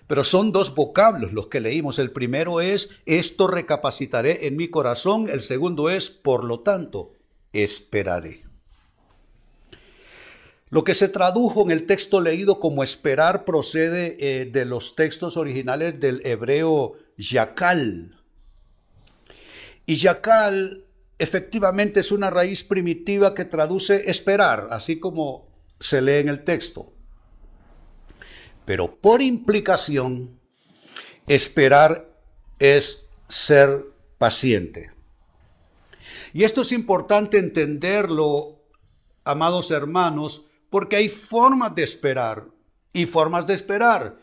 Pero 0.06 0.24
son 0.24 0.52
dos 0.52 0.74
vocablos 0.74 1.32
los 1.32 1.48
que 1.48 1.60
leímos. 1.60 1.98
El 1.98 2.10
primero 2.10 2.60
es, 2.60 3.00
esto 3.04 3.48
recapacitaré 3.48 4.46
en 4.46 4.56
mi 4.56 4.68
corazón. 4.68 5.28
El 5.28 5.42
segundo 5.42 5.90
es, 5.90 6.08
por 6.08 6.44
lo 6.44 6.60
tanto, 6.60 7.12
esperaré. 7.52 8.51
Lo 10.72 10.84
que 10.84 10.94
se 10.94 11.10
tradujo 11.10 11.60
en 11.64 11.70
el 11.70 11.84
texto 11.84 12.22
leído 12.22 12.58
como 12.58 12.82
esperar 12.82 13.44
procede 13.44 14.16
eh, 14.18 14.46
de 14.46 14.64
los 14.64 14.96
textos 14.96 15.36
originales 15.36 16.00
del 16.00 16.22
hebreo 16.24 16.94
yakal. 17.18 18.18
Y 19.84 19.96
yakal 19.96 20.86
efectivamente 21.18 22.00
es 22.00 22.10
una 22.10 22.30
raíz 22.30 22.64
primitiva 22.64 23.34
que 23.34 23.44
traduce 23.44 24.08
esperar, 24.08 24.68
así 24.70 24.98
como 24.98 25.46
se 25.78 26.00
lee 26.00 26.20
en 26.20 26.30
el 26.30 26.42
texto. 26.42 26.94
Pero 28.64 28.96
por 28.96 29.20
implicación, 29.20 30.40
esperar 31.26 32.08
es 32.58 33.10
ser 33.28 33.84
paciente. 34.16 34.90
Y 36.32 36.44
esto 36.44 36.62
es 36.62 36.72
importante 36.72 37.36
entenderlo, 37.36 38.62
amados 39.22 39.70
hermanos, 39.70 40.46
porque 40.72 40.96
hay 40.96 41.10
formas 41.10 41.74
de 41.74 41.82
esperar 41.82 42.46
y 42.94 43.04
formas 43.04 43.44
de 43.44 43.52
esperar. 43.52 44.16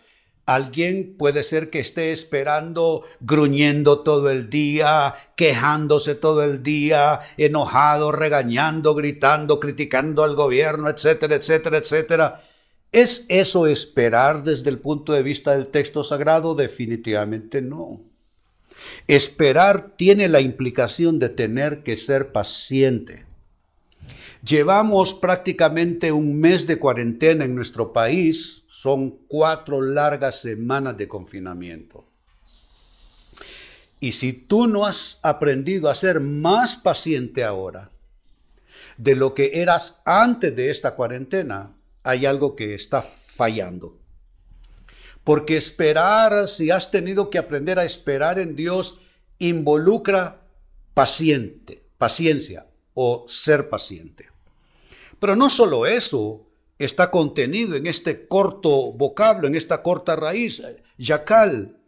Alguien 0.48 1.16
puede 1.16 1.44
ser 1.44 1.70
que 1.70 1.80
esté 1.80 2.12
esperando, 2.12 3.04
gruñendo 3.20 4.00
todo 4.00 4.32
el 4.32 4.50
día, 4.50 5.14
quejándose 5.36 6.16
todo 6.16 6.44
el 6.44 6.64
día, 6.64 7.20
enojado, 7.38 8.12
regañando, 8.12 8.96
gritando, 8.96 9.60
criticando 9.60 10.24
al 10.24 10.36
gobierno, 10.36 10.90
etcétera, 10.90 11.36
etcétera, 11.36 11.78
etcétera. 11.78 12.44
¿Es 12.92 13.28
eso 13.30 13.68
esperar 13.68 14.42
desde 14.42 14.72
el 14.72 14.80
punto 14.80 15.14
de 15.14 15.22
vista 15.22 15.52
del 15.52 15.70
texto 15.70 16.04
sagrado? 16.04 16.56
Definitivamente 16.56 17.62
no. 17.62 18.02
Esperar 19.06 19.92
tiene 19.98 20.28
la 20.28 20.42
implicación 20.42 21.20
de 21.20 21.30
tener 21.30 21.84
que 21.84 21.96
ser 21.96 22.32
paciente. 22.32 23.29
Llevamos 24.44 25.14
prácticamente 25.14 26.14
un 26.14 26.40
mes 26.40 26.66
de 26.66 26.80
cuarentena 26.80 27.44
en 27.44 27.56
nuestro 27.56 27.92
país, 27.92 28.64
son 28.68 29.20
cuatro 29.28 29.82
largas 29.82 30.40
semanas 30.40 30.96
de 30.96 31.10
confinamiento. 31.10 32.06
Y 34.00 34.14
si 34.14 34.32
tú 34.32 34.68
no 34.68 34.86
has 34.86 35.20
aprendido 35.24 35.90
a 35.90 35.96
ser 35.96 36.22
más 36.22 36.78
paciente 36.78 37.44
ahora 37.44 37.92
de 38.98 39.16
lo 39.16 39.34
que 39.34 39.62
eras 39.62 40.02
antes 40.06 40.56
de 40.56 40.70
esta 40.70 40.96
cuarentena, 40.96 41.76
hay 42.04 42.26
algo 42.26 42.56
que 42.56 42.76
está 42.76 43.02
fallando. 43.02 44.00
Porque 45.26 45.58
esperar, 45.58 46.48
si 46.48 46.72
has 46.72 46.92
tenido 46.92 47.30
que 47.30 47.40
aprender 47.40 47.78
a 47.78 47.84
esperar 47.84 48.40
en 48.40 48.56
Dios, 48.56 49.02
involucra 49.38 50.48
paciente, 50.94 51.84
paciencia 51.98 52.69
o 53.02 53.24
ser 53.30 53.70
paciente. 53.70 54.30
Pero 55.22 55.34
no 55.38 55.50
solo 55.50 55.86
eso 55.86 56.46
está 56.78 57.10
contenido 57.10 57.78
en 57.78 57.88
este 57.88 58.28
corto 58.28 58.92
vocablo, 58.92 59.48
en 59.48 59.56
esta 59.56 59.82
corta 59.82 60.18
raíz, 60.18 60.62
yacal. 60.98 61.80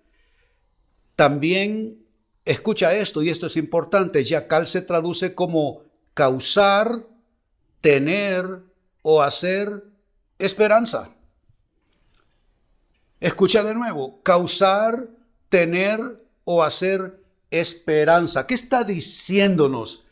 También, 1.17 2.05
escucha 2.45 2.95
esto, 2.95 3.21
y 3.21 3.29
esto 3.29 3.47
es 3.47 3.57
importante, 3.57 4.23
yacal 4.23 4.67
se 4.67 4.81
traduce 4.83 5.35
como 5.35 5.83
causar, 6.13 7.05
tener 7.81 8.61
o 9.01 9.21
hacer 9.21 9.83
esperanza. 10.39 11.13
Escucha 13.19 13.65
de 13.65 13.73
nuevo, 13.73 14.21
causar, 14.23 15.09
tener 15.49 16.23
o 16.45 16.63
hacer 16.63 17.21
esperanza. 17.49 18.47
¿Qué 18.47 18.53
está 18.53 18.85
diciéndonos 18.85 20.05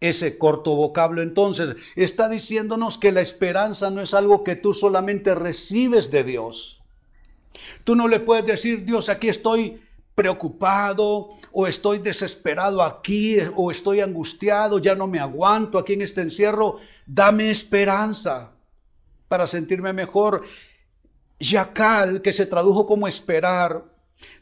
ese 0.00 0.38
corto 0.38 0.74
vocablo 0.74 1.22
entonces? 1.22 1.76
Está 1.96 2.28
diciéndonos 2.28 2.98
que 2.98 3.12
la 3.12 3.20
esperanza 3.20 3.90
no 3.90 4.00
es 4.00 4.14
algo 4.14 4.44
que 4.44 4.56
tú 4.56 4.72
solamente 4.72 5.34
recibes 5.34 6.10
de 6.10 6.24
Dios. 6.24 6.82
Tú 7.84 7.94
no 7.94 8.08
le 8.08 8.20
puedes 8.20 8.46
decir, 8.46 8.84
Dios, 8.84 9.08
aquí 9.08 9.28
estoy 9.28 9.80
preocupado 10.14 11.28
o 11.52 11.66
estoy 11.66 11.98
desesperado 11.98 12.82
aquí 12.82 13.38
o 13.56 13.70
estoy 13.70 14.00
angustiado, 14.00 14.78
ya 14.78 14.94
no 14.94 15.06
me 15.06 15.18
aguanto 15.18 15.78
aquí 15.78 15.94
en 15.94 16.02
este 16.02 16.20
encierro. 16.20 16.78
Dame 17.06 17.50
esperanza 17.50 18.52
para 19.28 19.46
sentirme 19.46 19.92
mejor. 19.92 20.42
Yakal, 21.38 22.20
que 22.20 22.34
se 22.34 22.44
tradujo 22.44 22.84
como 22.84 23.08
esperar, 23.08 23.84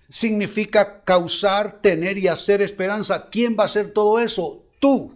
significa 0.08 1.04
causar, 1.04 1.80
tener 1.80 2.18
y 2.18 2.26
hacer 2.26 2.60
esperanza. 2.60 3.28
¿Quién 3.30 3.56
va 3.56 3.62
a 3.62 3.66
hacer 3.66 3.92
todo 3.92 4.18
eso? 4.18 4.64
Tú. 4.80 5.14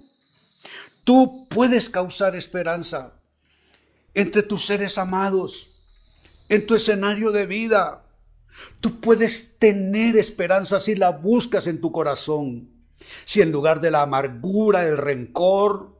Tú 1.04 1.48
puedes 1.48 1.88
causar 1.88 2.36
esperanza 2.36 3.14
entre 4.14 4.42
tus 4.42 4.66
seres 4.66 4.98
amados, 4.98 5.80
en 6.48 6.66
tu 6.66 6.74
escenario 6.74 7.32
de 7.32 7.46
vida. 7.46 8.04
Tú 8.80 9.00
puedes 9.00 9.58
tener 9.58 10.16
esperanza 10.16 10.80
si 10.80 10.94
la 10.94 11.10
buscas 11.10 11.66
en 11.66 11.80
tu 11.80 11.90
corazón. 11.90 12.70
Si 13.24 13.40
en 13.40 13.50
lugar 13.50 13.80
de 13.80 13.90
la 13.90 14.02
amargura, 14.02 14.86
el 14.86 14.98
rencor, 14.98 15.96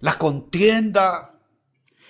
la 0.00 0.18
contienda, 0.18 1.36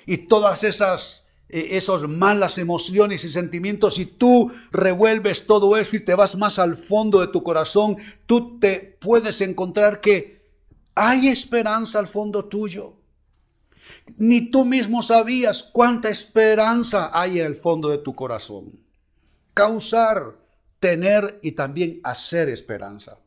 y 0.06 0.18
todas 0.18 0.64
esas, 0.64 1.26
eh, 1.48 1.80
malas 2.08 2.58
emociones 2.58 3.24
y 3.24 3.28
sentimientos, 3.28 3.96
si 3.96 4.06
tú 4.06 4.52
revuelves 4.70 5.46
todo 5.46 5.76
eso 5.76 5.96
y 5.96 6.00
te 6.04 6.14
vas 6.14 6.36
más 6.36 6.58
al 6.58 6.76
fondo 6.76 7.20
de 7.20 7.28
tu 7.28 7.42
corazón, 7.42 7.96
tú 8.26 8.58
te 8.58 8.96
puedes 9.00 9.40
encontrar 9.40 10.00
que 10.00 10.35
hay 10.96 11.28
esperanza 11.28 12.00
al 12.00 12.08
fondo 12.08 12.46
tuyo. 12.46 12.94
Ni 14.16 14.50
tú 14.50 14.64
mismo 14.64 15.02
sabías 15.02 15.62
cuánta 15.62 16.08
esperanza 16.08 17.10
hay 17.12 17.38
en 17.38 17.46
el 17.46 17.54
fondo 17.54 17.90
de 17.90 17.98
tu 17.98 18.16
corazón. 18.16 18.72
Causar, 19.54 20.36
tener 20.80 21.38
y 21.42 21.52
también 21.52 22.00
hacer 22.02 22.48
esperanza. 22.48 23.18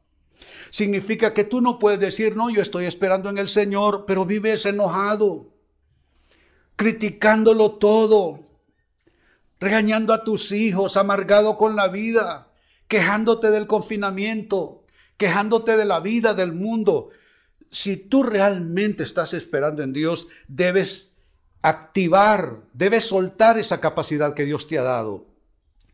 Significa 0.70 1.34
que 1.34 1.46
tú 1.46 1.62
no 1.62 1.80
puedes 1.80 2.00
decir, 2.00 2.36
no, 2.36 2.50
yo 2.50 2.62
estoy 2.62 2.86
esperando 2.86 3.30
en 3.30 3.38
el 3.38 3.48
Señor, 3.48 4.04
pero 4.06 4.26
vives 4.26 4.66
enojado 4.66 5.48
criticándolo 6.80 7.74
todo, 7.74 8.40
regañando 9.60 10.14
a 10.14 10.24
tus 10.24 10.54
hijos, 10.54 10.96
amargado 10.96 11.58
con 11.58 11.76
la 11.76 11.90
vida, 11.90 12.54
quejándote 12.88 13.52
del 13.52 13.68
confinamiento, 13.68 14.86
quejándote 15.18 15.76
de 15.76 15.84
la 15.84 16.00
vida, 16.00 16.34
del 16.34 16.54
mundo. 16.54 17.10
Si 17.72 17.98
tú 17.98 18.24
realmente 18.24 19.04
estás 19.04 19.34
esperando 19.34 19.84
en 19.84 19.94
Dios, 19.94 20.28
debes 20.48 21.16
activar, 21.62 22.62
debes 22.74 23.06
soltar 23.06 23.58
esa 23.58 23.80
capacidad 23.80 24.34
que 24.34 24.46
Dios 24.46 24.68
te 24.68 24.80
ha 24.80 24.84
dado. 24.84 25.26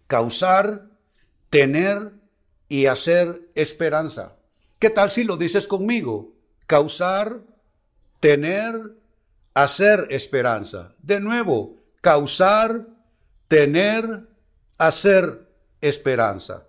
Causar, 0.07 0.87
tener 1.49 2.11
y 2.69 2.85
hacer 2.85 3.49
esperanza. 3.55 4.35
¿Qué 4.79 4.89
tal 4.89 5.11
si 5.11 5.23
lo 5.23 5.37
dices 5.37 5.67
conmigo? 5.67 6.33
Causar, 6.67 7.41
tener 8.19 8.95
hacer 9.55 10.07
esperanza. 10.11 10.93
De 11.01 11.19
nuevo, 11.19 11.77
causar, 12.01 12.85
tener, 13.47 14.27
hacer 14.77 15.49
esperanza. 15.81 16.67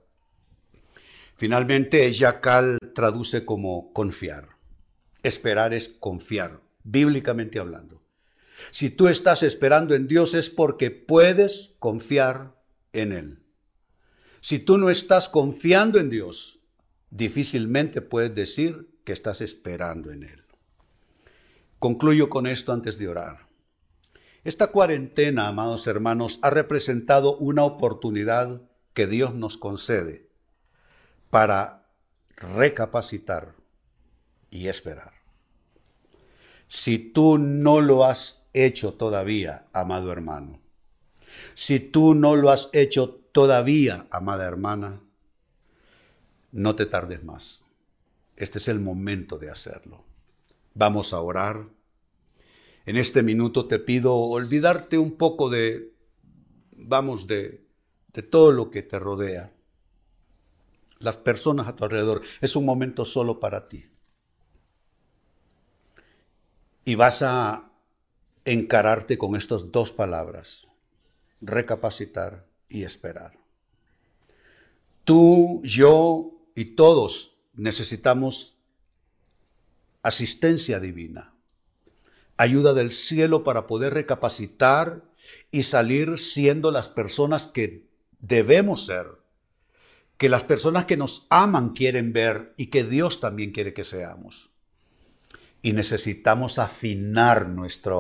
Finalmente, 1.34 2.10
Yacal 2.10 2.78
traduce 2.94 3.44
como 3.44 3.92
confiar. 3.92 4.55
Esperar 5.26 5.74
es 5.74 5.88
confiar, 5.88 6.62
bíblicamente 6.84 7.58
hablando. 7.58 8.00
Si 8.70 8.90
tú 8.90 9.08
estás 9.08 9.42
esperando 9.42 9.96
en 9.96 10.06
Dios 10.06 10.34
es 10.34 10.50
porque 10.50 10.92
puedes 10.92 11.74
confiar 11.80 12.54
en 12.92 13.10
Él. 13.10 13.42
Si 14.40 14.60
tú 14.60 14.78
no 14.78 14.88
estás 14.88 15.28
confiando 15.28 15.98
en 15.98 16.10
Dios, 16.10 16.60
difícilmente 17.10 18.02
puedes 18.02 18.36
decir 18.36 18.88
que 19.02 19.12
estás 19.12 19.40
esperando 19.40 20.12
en 20.12 20.22
Él. 20.22 20.44
Concluyo 21.80 22.30
con 22.30 22.46
esto 22.46 22.72
antes 22.72 22.96
de 22.96 23.08
orar. 23.08 23.48
Esta 24.44 24.68
cuarentena, 24.68 25.48
amados 25.48 25.88
hermanos, 25.88 26.38
ha 26.42 26.50
representado 26.50 27.36
una 27.38 27.64
oportunidad 27.64 28.62
que 28.94 29.08
Dios 29.08 29.34
nos 29.34 29.56
concede 29.58 30.30
para 31.30 31.90
recapacitar 32.36 33.56
y 34.50 34.68
esperar. 34.68 35.15
Si 36.68 36.98
tú 36.98 37.38
no 37.38 37.80
lo 37.80 38.04
has 38.04 38.48
hecho 38.52 38.94
todavía, 38.94 39.68
amado 39.72 40.12
hermano, 40.12 40.60
si 41.54 41.80
tú 41.80 42.14
no 42.14 42.36
lo 42.36 42.50
has 42.50 42.68
hecho 42.72 43.10
todavía, 43.32 44.06
amada 44.10 44.46
hermana, 44.46 45.02
no 46.52 46.74
te 46.74 46.86
tardes 46.86 47.22
más. 47.22 47.62
Este 48.36 48.58
es 48.58 48.68
el 48.68 48.80
momento 48.80 49.38
de 49.38 49.50
hacerlo. 49.50 50.04
Vamos 50.74 51.12
a 51.12 51.20
orar. 51.20 51.68
En 52.84 52.96
este 52.96 53.22
minuto 53.22 53.66
te 53.66 53.78
pido 53.78 54.14
olvidarte 54.14 54.98
un 54.98 55.12
poco 55.12 55.48
de, 55.48 55.94
vamos, 56.72 57.26
de, 57.26 57.66
de 58.12 58.22
todo 58.22 58.52
lo 58.52 58.70
que 58.70 58.82
te 58.82 58.98
rodea. 58.98 59.52
Las 60.98 61.16
personas 61.16 61.68
a 61.68 61.76
tu 61.76 61.84
alrededor. 61.84 62.22
Es 62.40 62.56
un 62.56 62.64
momento 62.64 63.04
solo 63.04 63.40
para 63.40 63.68
ti. 63.68 63.86
Y 66.86 66.94
vas 66.94 67.20
a 67.22 67.72
encararte 68.44 69.18
con 69.18 69.34
estas 69.34 69.72
dos 69.72 69.90
palabras, 69.90 70.68
recapacitar 71.40 72.46
y 72.68 72.84
esperar. 72.84 73.32
Tú, 75.04 75.60
yo 75.64 76.30
y 76.54 76.76
todos 76.76 77.40
necesitamos 77.54 78.56
asistencia 80.02 80.78
divina, 80.78 81.34
ayuda 82.36 82.72
del 82.72 82.92
cielo 82.92 83.42
para 83.42 83.66
poder 83.66 83.92
recapacitar 83.92 85.02
y 85.50 85.64
salir 85.64 86.18
siendo 86.18 86.70
las 86.70 86.88
personas 86.88 87.48
que 87.48 87.88
debemos 88.20 88.86
ser, 88.86 89.08
que 90.18 90.28
las 90.28 90.44
personas 90.44 90.84
que 90.84 90.96
nos 90.96 91.26
aman 91.30 91.70
quieren 91.70 92.12
ver 92.12 92.54
y 92.56 92.66
que 92.66 92.84
Dios 92.84 93.18
también 93.18 93.50
quiere 93.50 93.74
que 93.74 93.82
seamos. 93.82 94.55
Y 95.66 95.72
necesitamos 95.72 96.60
afinar 96.60 97.48
nuestra 97.48 97.96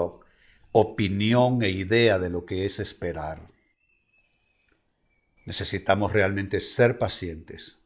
opinión 0.70 1.64
e 1.64 1.70
idea 1.70 2.16
de 2.20 2.30
lo 2.30 2.46
que 2.46 2.64
es 2.64 2.78
esperar. 2.78 3.48
Necesitamos 5.46 6.12
realmente 6.12 6.60
ser 6.60 6.96
pacientes 6.96 7.78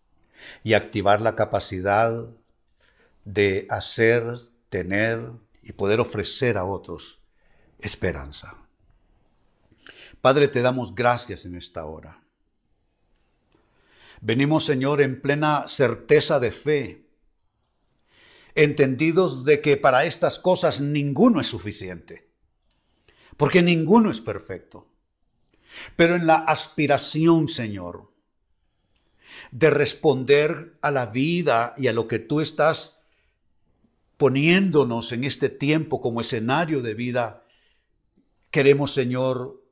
y 0.62 0.75
activar 0.75 1.23
la 1.23 1.35
capacidad 1.35 2.29
de 3.25 3.66
hacer, 3.71 4.35
tener 4.69 5.33
y 5.62 5.73
poder 5.73 6.01
ofrecer 6.01 6.59
a 6.59 6.64
otros 6.64 7.23
esperanza. 7.79 8.59
Padre, 10.21 10.49
te 10.49 10.61
damos 10.61 10.95
gracias 10.95 11.47
en 11.47 11.55
esta 11.55 11.87
hora. 11.87 12.23
Venimos, 14.21 14.66
Señor, 14.66 15.01
en 15.01 15.23
plena 15.23 15.66
certeza 15.69 16.38
de 16.38 16.53
fe, 16.53 17.10
entendidos 18.54 19.44
de 19.44 19.60
que 19.60 19.76
para 19.76 20.04
estas 20.04 20.38
cosas 20.38 20.80
ninguno 20.80 21.40
es 21.40 21.46
suficiente, 21.46 22.30
porque 23.36 23.62
ninguno 23.62 24.10
es 24.10 24.20
perfecto. 24.20 24.88
Pero 25.96 26.16
en 26.16 26.26
la 26.26 26.36
aspiración, 26.36 27.48
Señor, 27.48 28.10
de 29.52 29.70
responder 29.70 30.78
a 30.82 30.90
la 30.90 31.06
vida 31.06 31.74
y 31.76 31.88
a 31.88 31.92
lo 31.92 32.08
que 32.08 32.18
tú 32.18 32.40
estás 32.40 33.00
poniéndonos 34.16 35.12
en 35.12 35.24
este 35.24 35.48
tiempo 35.48 36.00
como 36.00 36.20
escenario 36.20 36.82
de 36.82 36.94
vida, 36.94 37.44
queremos, 38.50 38.92
Señor, 38.92 39.64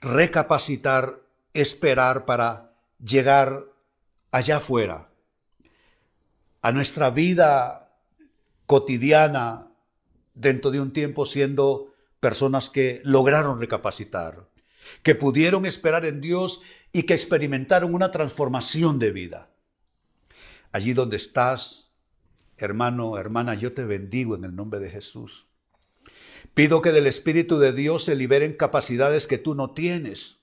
recapacitar, 0.00 1.22
esperar 1.52 2.24
para 2.24 2.74
llegar 2.98 3.66
allá 4.32 4.56
afuera, 4.56 5.12
a 6.62 6.72
nuestra 6.72 7.10
vida 7.10 7.89
cotidiana, 8.70 9.66
dentro 10.32 10.70
de 10.70 10.80
un 10.80 10.92
tiempo 10.92 11.26
siendo 11.26 11.92
personas 12.20 12.70
que 12.70 13.00
lograron 13.02 13.58
recapacitar, 13.58 14.48
que 15.02 15.16
pudieron 15.16 15.66
esperar 15.66 16.04
en 16.04 16.20
Dios 16.20 16.62
y 16.92 17.02
que 17.02 17.14
experimentaron 17.14 17.92
una 17.92 18.12
transformación 18.12 19.00
de 19.00 19.10
vida. 19.10 19.50
Allí 20.70 20.92
donde 20.92 21.16
estás, 21.16 21.96
hermano, 22.58 23.18
hermana, 23.18 23.56
yo 23.56 23.72
te 23.72 23.82
bendigo 23.84 24.36
en 24.36 24.44
el 24.44 24.54
nombre 24.54 24.78
de 24.78 24.88
Jesús. 24.88 25.48
Pido 26.54 26.80
que 26.80 26.92
del 26.92 27.08
Espíritu 27.08 27.58
de 27.58 27.72
Dios 27.72 28.04
se 28.04 28.14
liberen 28.14 28.52
capacidades 28.52 29.26
que 29.26 29.38
tú 29.38 29.56
no 29.56 29.74
tienes. 29.74 30.39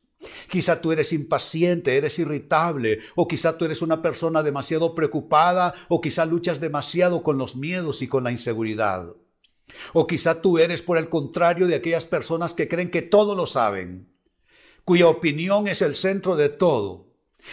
Quizá 0.50 0.82
tú 0.82 0.92
eres 0.92 1.14
impaciente, 1.14 1.98
eres 1.98 2.18
irritable, 2.20 3.00
o 3.16 3.28
quizá 3.28 3.58
tú 3.58 3.66
eres 3.66 3.82
una 3.82 4.02
persona 4.02 4.44
demasiado 4.44 4.96
preocupada, 4.96 5.74
o 5.90 6.02
quizá 6.02 6.26
luchas 6.26 6.60
demasiado 6.60 7.22
con 7.22 7.38
los 7.38 7.56
miedos 7.56 8.02
y 8.02 8.08
con 8.08 8.24
la 8.24 8.32
inseguridad. 8.32 9.14
O 9.94 10.08
quizá 10.08 10.42
tú 10.42 10.58
eres, 10.58 10.82
por 10.82 10.98
el 10.98 11.10
contrario, 11.10 11.68
de 11.68 11.76
aquellas 11.76 12.06
personas 12.06 12.54
que 12.54 12.68
creen 12.68 12.90
que 12.90 13.02
todo 13.02 13.36
lo 13.36 13.46
saben 13.46 14.18
cuya 14.88 15.10
opinión 15.10 15.68
es 15.68 15.82
el 15.82 15.96
centro 15.96 16.38
de 16.38 16.48
todo, 16.48 17.08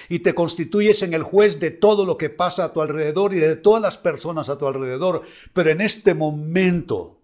y 0.09 0.21
te 0.21 0.37
constituyes 0.37 1.03
en 1.03 1.15
el 1.15 1.25
juez 1.25 1.59
de 1.59 1.73
todo 1.73 2.07
lo 2.07 2.17
que 2.17 2.31
pasa 2.31 2.63
a 2.63 2.73
tu 2.73 2.81
alrededor 2.81 3.35
y 3.35 3.39
de 3.39 3.57
todas 3.57 3.83
las 3.83 3.99
personas 3.99 4.49
a 4.49 4.57
tu 4.57 4.69
alrededor. 4.69 5.23
Pero 5.53 5.71
en 5.71 5.81
este 5.81 6.15
momento 6.15 7.19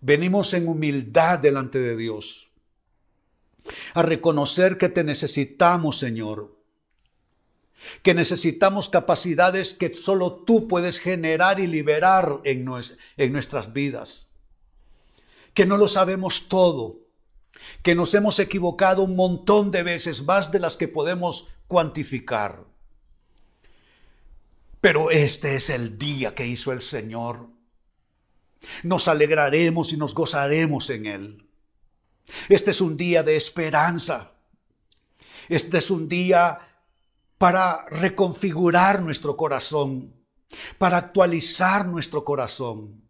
venimos 0.00 0.54
en 0.54 0.66
humildad 0.66 1.40
delante 1.40 1.78
de 1.78 1.94
Dios 1.94 2.49
a 3.94 4.02
reconocer 4.02 4.78
que 4.78 4.88
te 4.88 5.04
necesitamos, 5.04 5.98
Señor, 5.98 6.60
que 8.02 8.14
necesitamos 8.14 8.88
capacidades 8.88 9.74
que 9.74 9.94
solo 9.94 10.44
tú 10.44 10.68
puedes 10.68 10.98
generar 10.98 11.60
y 11.60 11.66
liberar 11.66 12.40
en, 12.44 12.66
en 13.16 13.32
nuestras 13.32 13.72
vidas, 13.72 14.28
que 15.54 15.66
no 15.66 15.76
lo 15.76 15.88
sabemos 15.88 16.48
todo, 16.48 17.00
que 17.82 17.94
nos 17.94 18.14
hemos 18.14 18.38
equivocado 18.38 19.02
un 19.02 19.16
montón 19.16 19.70
de 19.70 19.82
veces, 19.82 20.24
más 20.24 20.52
de 20.52 20.60
las 20.60 20.76
que 20.76 20.88
podemos 20.88 21.48
cuantificar. 21.66 22.64
Pero 24.80 25.10
este 25.10 25.56
es 25.56 25.68
el 25.70 25.98
día 25.98 26.34
que 26.34 26.46
hizo 26.46 26.72
el 26.72 26.80
Señor. 26.80 27.50
Nos 28.82 29.08
alegraremos 29.08 29.92
y 29.92 29.96
nos 29.96 30.14
gozaremos 30.14 30.88
en 30.90 31.06
Él. 31.06 31.49
Este 32.48 32.70
es 32.70 32.80
un 32.80 32.96
día 32.96 33.22
de 33.22 33.36
esperanza. 33.36 34.32
Este 35.48 35.78
es 35.78 35.90
un 35.90 36.08
día 36.08 36.58
para 37.38 37.84
reconfigurar 37.90 39.02
nuestro 39.02 39.36
corazón, 39.36 40.14
para 40.78 40.98
actualizar 40.98 41.86
nuestro 41.86 42.24
corazón. 42.24 43.02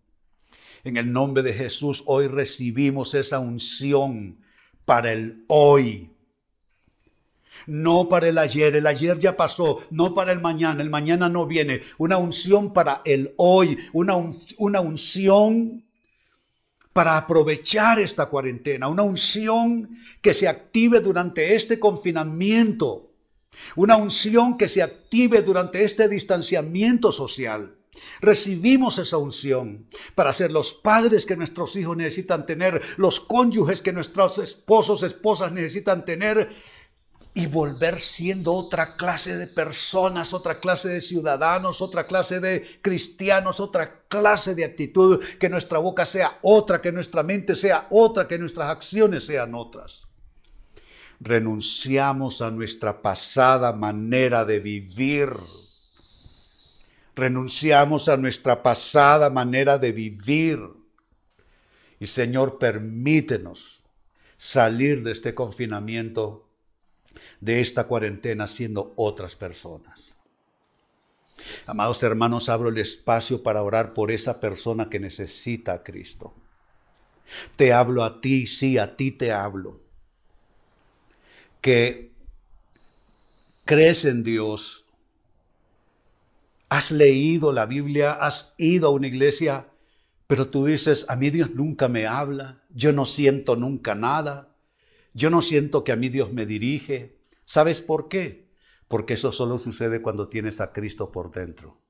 En 0.85 0.97
el 0.97 1.13
nombre 1.13 1.43
de 1.43 1.53
Jesús 1.53 2.05
hoy 2.07 2.29
recibimos 2.29 3.15
esa 3.15 3.39
unción 3.41 4.41
para 4.85 5.13
el 5.13 5.45
hoy. 5.49 6.11
No 7.67 8.09
para 8.09 8.29
el 8.29 8.39
ayer, 8.39 8.75
el 8.75 8.87
ayer 8.87 9.19
ya 9.19 9.37
pasó, 9.37 9.79
no 9.91 10.15
para 10.15 10.33
el 10.33 10.41
mañana, 10.41 10.83
el 10.83 10.89
mañana 10.89 11.29
no 11.29 11.47
viene. 11.47 11.83
Una 11.99 12.17
unción 12.17 12.73
para 12.73 13.03
el 13.05 13.35
hoy, 13.37 13.77
una, 13.93 14.15
una 14.57 14.81
unción 14.81 15.85
para 16.93 17.17
aprovechar 17.17 17.99
esta 18.01 18.27
cuarentena, 18.27 18.89
una 18.89 19.03
unción 19.03 19.97
que 20.21 20.35
se 20.35 20.49
active 20.49 21.01
durante 21.01 21.55
este 21.55 21.79
confinamiento, 21.79 23.13
una 23.77 23.97
unción 23.97 24.59
que 24.59 24.69
se 24.69 24.83
active 24.83 25.43
durante 25.43 25.85
este 25.85 26.09
distanciamiento 26.09 27.13
social. 27.13 27.77
Recibimos 28.21 28.99
esa 28.99 29.19
unción 29.19 29.87
para 30.15 30.33
ser 30.33 30.53
los 30.53 30.73
padres 30.73 31.27
que 31.27 31.37
nuestros 31.37 31.75
hijos 31.77 31.97
necesitan 31.97 32.47
tener, 32.47 32.81
los 32.97 33.21
cónyuges 33.21 33.83
que 33.83 33.93
nuestros 33.93 34.39
esposos, 34.39 35.03
esposas 35.03 35.53
necesitan 35.53 36.05
tener 36.05 36.49
y 37.33 37.47
volver 37.47 38.01
siendo 38.01 38.53
otra 38.53 38.97
clase 38.97 39.37
de 39.37 39.47
personas, 39.47 40.33
otra 40.33 40.61
clase 40.61 40.89
de 40.89 41.01
ciudadanos, 41.01 41.81
otra 41.81 42.07
clase 42.07 42.41
de 42.41 42.67
cristianos, 42.83 43.61
otra 43.61 44.05
clase 44.09 44.55
de 44.55 44.65
actitud, 44.65 45.23
que 45.39 45.49
nuestra 45.49 45.79
boca 45.79 46.05
sea 46.05 46.39
otra, 46.43 46.81
que 46.81 46.93
nuestra 46.93 47.23
mente 47.23 47.55
sea 47.55 47.87
otra, 47.91 48.27
que 48.27 48.39
nuestras 48.39 48.71
acciones 48.71 49.25
sean 49.25 49.55
otras. 49.55 50.09
Renunciamos 51.21 52.43
a 52.43 52.51
nuestra 52.51 53.03
pasada 53.03 53.73
manera 53.73 54.45
de 54.45 54.59
vivir 54.59 55.31
renunciamos 57.21 58.09
a 58.09 58.17
nuestra 58.17 58.63
pasada 58.63 59.31
manera 59.31 59.79
de 59.79 59.93
vivir. 59.93 60.59
Y 62.01 62.07
Señor, 62.07 62.59
permítenos 62.59 63.83
salir 64.37 65.03
de 65.03 65.13
este 65.13 65.35
confinamiento, 65.35 66.50
de 67.41 67.61
esta 67.61 67.85
cuarentena, 67.87 68.47
siendo 68.47 68.93
otras 68.97 69.37
personas. 69.37 70.17
Amados 71.67 72.03
hermanos, 72.03 72.49
abro 72.49 72.69
el 72.69 72.79
espacio 72.79 73.43
para 73.43 73.63
orar 73.63 73.95
por 73.95 74.11
esa 74.11 74.41
persona 74.41 74.91
que 74.91 75.01
necesita 75.01 75.73
a 75.73 75.83
Cristo. 75.83 76.35
Te 77.57 77.73
hablo 77.73 78.05
a 78.05 78.21
ti, 78.21 78.47
sí, 78.47 78.77
a 78.77 78.97
ti 78.97 79.11
te 79.11 79.33
hablo. 79.33 79.81
Que 81.61 82.13
crees 83.65 84.05
en 84.05 84.23
Dios, 84.23 84.85
has 86.69 86.91
leído 86.91 87.53
la 87.53 87.67
Biblia, 87.67 88.13
has 88.13 88.55
ido 88.59 88.89
a 88.89 88.91
una 88.91 89.07
iglesia, 89.07 89.67
Pero 90.31 90.49
tú 90.49 90.65
dices, 90.65 91.07
a 91.09 91.17
mí 91.17 91.31
Dios 91.31 91.57
nunca 91.57 91.89
me 91.89 92.07
habla, 92.07 92.63
yo 92.69 92.93
no 92.93 93.05
siento 93.05 93.57
nunca 93.57 93.97
nada, 93.97 94.55
yo 95.13 95.29
no 95.29 95.43
siento 95.43 95.83
que 95.83 95.91
a 95.91 95.97
mí 95.97 96.09
Dios 96.09 96.33
me 96.33 96.47
dirige. 96.47 97.20
¿Sabes 97.51 97.81
por 97.81 98.09
qué? 98.09 98.49
Porque 98.87 99.15
eso 99.15 99.33
solo 99.33 99.59
sucede 99.59 100.03
cuando 100.03 100.29
tienes 100.29 100.61
a 100.61 100.73
Cristo 100.73 101.11
por 101.11 101.33
dentro. 101.33 101.81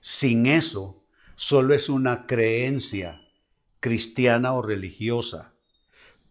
Sin 0.00 0.48
eso, 0.48 1.04
solo 1.36 1.74
es 1.74 1.88
una 1.88 2.26
creencia 2.26 3.20
cristiana 3.78 4.54
o 4.54 4.60
religiosa. 4.60 5.54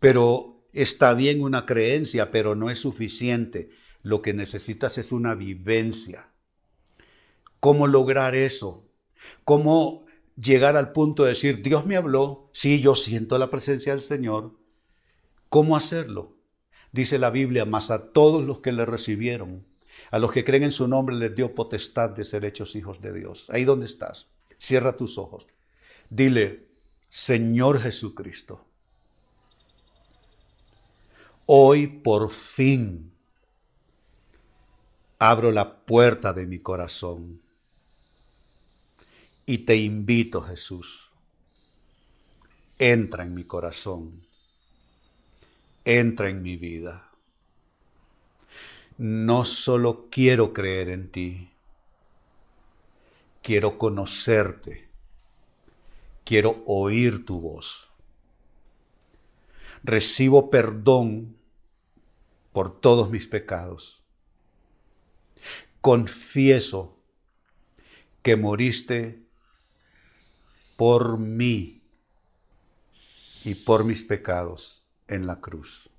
Pero 0.02 0.68
está 0.74 1.13
bien 1.13 1.42
una 1.42 1.66
creencia, 1.66 2.30
pero 2.30 2.54
no 2.54 2.70
es 2.70 2.80
suficiente. 2.80 3.70
Lo 4.04 4.22
que 4.22 4.34
necesitas 4.34 4.98
es 4.98 5.13
una 5.13 5.34
vivencia. 5.34 6.34
¿Cómo 7.62 7.88
lograr 7.88 8.36
eso? 8.36 8.92
¿Cómo 9.46 10.02
llegar 10.36 10.76
al 10.76 10.92
punto 10.92 11.24
de 11.24 11.30
decir, 11.30 11.62
Dios 11.62 11.86
me 11.86 11.96
habló, 11.96 12.50
sí, 12.52 12.82
yo 12.82 12.94
siento 12.94 13.38
la 13.38 13.50
presencia 13.50 13.94
del 13.94 14.02
Señor? 14.02 14.60
¿Cómo 15.48 15.78
hacerlo? 15.78 16.37
Dice 16.91 17.19
la 17.19 17.30
Biblia, 17.30 17.65
más 17.65 17.91
a 17.91 18.12
todos 18.12 18.43
los 18.43 18.60
que 18.60 18.71
le 18.71 18.86
recibieron, 18.86 19.65
a 20.12 20.19
los 20.19 20.32
que 20.32 20.43
creen 20.43 20.63
en 20.63 20.71
su 20.71 20.88
nombre 20.88 21.15
les 21.15 21.36
dio 21.36 21.54
potestad 21.54 22.12
de 22.12 22.23
ser 22.23 22.45
hechos 22.45 22.76
hijos 22.76 23.02
de 23.02 23.13
Dios. 23.13 23.50
Ahí 23.50 23.65
donde 23.65 23.86
estás, 23.86 24.30
cierra 24.58 24.95
tus 24.95 25.17
ojos. 25.17 25.47
Dile, 26.10 26.69
Señor 27.10 27.82
Jesucristo, 27.82 28.65
hoy 31.45 31.88
por 31.88 32.30
fin 32.30 33.13
abro 35.19 35.52
la 35.52 35.86
puerta 35.86 36.34
de 36.34 36.45
mi 36.45 36.60
corazón 36.60 37.41
y 39.45 39.60
te 39.60 39.78
invito, 39.78 40.41
Jesús, 40.41 41.12
entra 42.78 43.23
en 43.23 43.34
mi 43.34 43.45
corazón, 43.45 44.27
entra 45.88 46.28
en 46.28 46.43
mi 46.43 46.58
vida. 46.58 47.10
No 48.97 49.45
solo 49.45 50.10
quiero 50.12 50.52
creer 50.52 50.89
en 50.89 51.10
ti, 51.10 51.50
quiero 53.41 53.78
conocerte, 53.78 54.89
quiero 56.26 56.62
oír 56.65 57.26
tu 57.26 57.39
voz. 57.39 57.88
Recibo 59.82 60.50
perdón 60.50 61.38
por 62.52 62.82
todos 62.82 63.10
mis 63.10 63.28
pecados. 63.28 64.04
Confieso 65.80 66.97
que 68.23 68.36
moriste 68.36 69.23
por 70.76 71.17
mí 71.17 71.82
y 73.45 73.56
por 73.56 73.86
mis 73.86 74.04
pecados 74.04 74.87
en 75.08 75.28
la 75.28 75.38
cruz. 75.38 75.89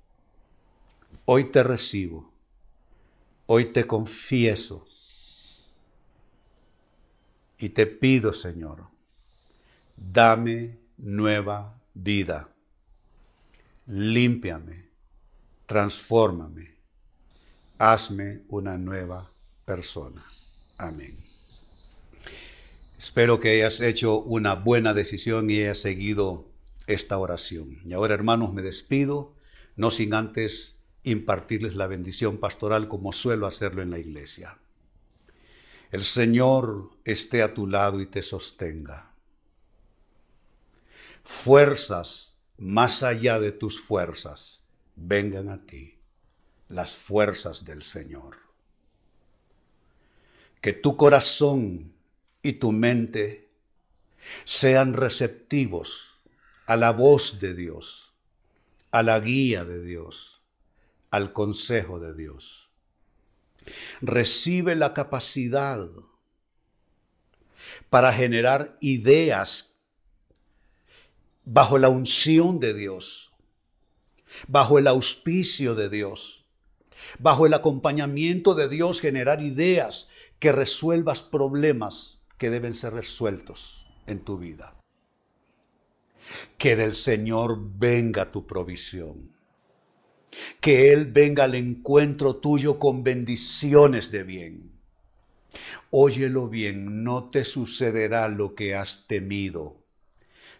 Hoy 1.25 1.45
te 1.45 1.63
recibo, 1.63 2.31
hoy 3.45 3.65
te 3.65 3.85
confieso 3.87 4.87
y 7.57 7.69
te 7.69 7.85
pido, 7.85 8.33
Señor, 8.33 8.87
dame 9.95 10.79
nueva 10.97 11.81
vida, 11.93 12.49
límpiame, 13.85 14.89
transfórmame, 15.65 16.75
hazme 17.77 18.43
una 18.47 18.77
nueva 18.77 19.31
persona. 19.65 20.25
Amén. 20.77 21.17
Espero 22.97 23.39
que 23.39 23.49
hayas 23.51 23.81
hecho 23.81 24.19
una 24.19 24.55
buena 24.55 24.93
decisión 24.93 25.49
y 25.49 25.59
hayas 25.59 25.79
seguido 25.79 26.48
esta 26.89 27.17
oración. 27.17 27.81
Y 27.85 27.93
ahora, 27.93 28.15
hermanos, 28.15 28.51
me 28.51 28.63
despido, 28.63 29.35
no 29.75 29.91
sin 29.91 30.13
antes 30.15 30.81
impartirles 31.03 31.75
la 31.75 31.87
bendición 31.87 32.39
pastoral 32.39 32.87
como 32.87 33.13
suelo 33.13 33.45
hacerlo 33.45 33.83
en 33.83 33.91
la 33.91 33.99
iglesia. 33.99 34.57
El 35.91 36.03
Señor 36.03 36.89
esté 37.05 37.43
a 37.43 37.53
tu 37.53 37.67
lado 37.67 38.01
y 38.01 38.07
te 38.07 38.23
sostenga. 38.23 39.13
Fuerzas 41.23 42.37
más 42.57 43.03
allá 43.03 43.39
de 43.39 43.51
tus 43.51 43.79
fuerzas 43.79 44.65
vengan 44.95 45.49
a 45.49 45.57
ti, 45.57 45.99
las 46.69 46.95
fuerzas 46.95 47.65
del 47.65 47.83
Señor. 47.83 48.37
Que 50.59 50.73
tu 50.73 50.97
corazón 50.97 51.93
y 52.41 52.53
tu 52.53 52.71
mente 52.71 53.49
sean 54.43 54.93
receptivos 54.93 56.18
a 56.69 56.77
la 56.77 56.91
voz 56.91 57.39
de 57.39 57.55
Dios, 57.55 58.13
a 58.91 59.01
la 59.01 59.19
guía 59.19 59.65
de 59.65 59.81
Dios, 59.81 60.43
al 61.09 61.33
consejo 61.33 61.99
de 61.99 62.13
Dios. 62.13 62.69
Recibe 64.01 64.75
la 64.75 64.93
capacidad 64.93 65.89
para 67.89 68.13
generar 68.13 68.77
ideas 68.81 69.79
bajo 71.43 71.79
la 71.79 71.89
unción 71.89 72.59
de 72.59 72.75
Dios, 72.75 73.31
bajo 74.47 74.77
el 74.77 74.85
auspicio 74.85 75.73
de 75.73 75.89
Dios, 75.89 76.45
bajo 77.17 77.47
el 77.47 77.55
acompañamiento 77.55 78.53
de 78.53 78.69
Dios, 78.69 79.01
generar 79.01 79.41
ideas 79.41 80.07
que 80.37 80.51
resuelvas 80.51 81.23
problemas 81.23 82.21
que 82.37 82.51
deben 82.51 82.75
ser 82.75 82.93
resueltos 82.93 83.87
en 84.05 84.23
tu 84.23 84.37
vida. 84.37 84.78
Que 86.57 86.75
del 86.75 86.93
Señor 86.93 87.57
venga 87.77 88.31
tu 88.31 88.45
provisión. 88.45 89.31
Que 90.61 90.93
Él 90.93 91.05
venga 91.11 91.45
al 91.45 91.55
encuentro 91.55 92.35
tuyo 92.35 92.79
con 92.79 93.03
bendiciones 93.03 94.11
de 94.11 94.23
bien. 94.23 94.71
Óyelo 95.89 96.47
bien, 96.47 97.03
no 97.03 97.29
te 97.29 97.43
sucederá 97.43 98.27
lo 98.27 98.53
que 98.53 98.75
has 98.75 99.07
temido, 99.07 99.83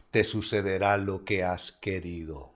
te 0.10 0.24
sucederá 0.24 0.98
lo 0.98 1.24
que 1.24 1.44
has 1.44 1.72
querido, 1.72 2.56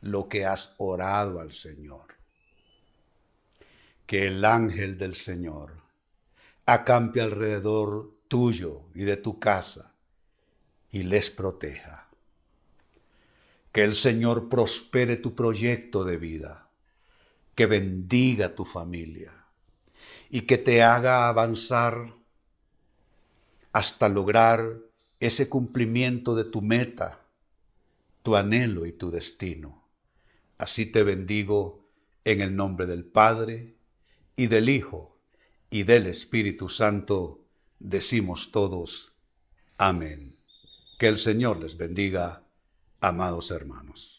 lo 0.00 0.28
que 0.28 0.46
has 0.46 0.74
orado 0.78 1.40
al 1.40 1.52
Señor. 1.52 2.14
Que 4.06 4.28
el 4.28 4.44
ángel 4.44 4.96
del 4.96 5.16
Señor 5.16 5.82
acampe 6.66 7.20
alrededor 7.20 8.14
tuyo 8.28 8.82
y 8.94 9.04
de 9.04 9.16
tu 9.16 9.38
casa 9.40 9.96
y 10.90 11.02
les 11.02 11.30
proteja. 11.30 12.07
Que 13.72 13.84
el 13.84 13.94
Señor 13.94 14.48
prospere 14.48 15.16
tu 15.16 15.34
proyecto 15.34 16.04
de 16.04 16.16
vida, 16.16 16.70
que 17.54 17.66
bendiga 17.66 18.54
tu 18.54 18.64
familia 18.64 19.32
y 20.30 20.42
que 20.42 20.58
te 20.58 20.82
haga 20.82 21.28
avanzar 21.28 22.14
hasta 23.72 24.08
lograr 24.08 24.78
ese 25.20 25.48
cumplimiento 25.48 26.34
de 26.34 26.44
tu 26.44 26.62
meta, 26.62 27.24
tu 28.22 28.36
anhelo 28.36 28.86
y 28.86 28.92
tu 28.92 29.10
destino. 29.10 29.88
Así 30.58 30.86
te 30.86 31.02
bendigo 31.02 31.88
en 32.24 32.40
el 32.40 32.56
nombre 32.56 32.86
del 32.86 33.04
Padre 33.04 33.76
y 34.36 34.46
del 34.48 34.68
Hijo 34.68 35.18
y 35.70 35.84
del 35.84 36.06
Espíritu 36.06 36.68
Santo 36.68 37.44
decimos 37.78 38.50
todos, 38.52 39.12
amén. 39.76 40.38
Que 40.98 41.08
el 41.08 41.18
Señor 41.18 41.58
les 41.58 41.76
bendiga, 41.76 42.42
amados 43.00 43.50
hermanos. 43.50 44.17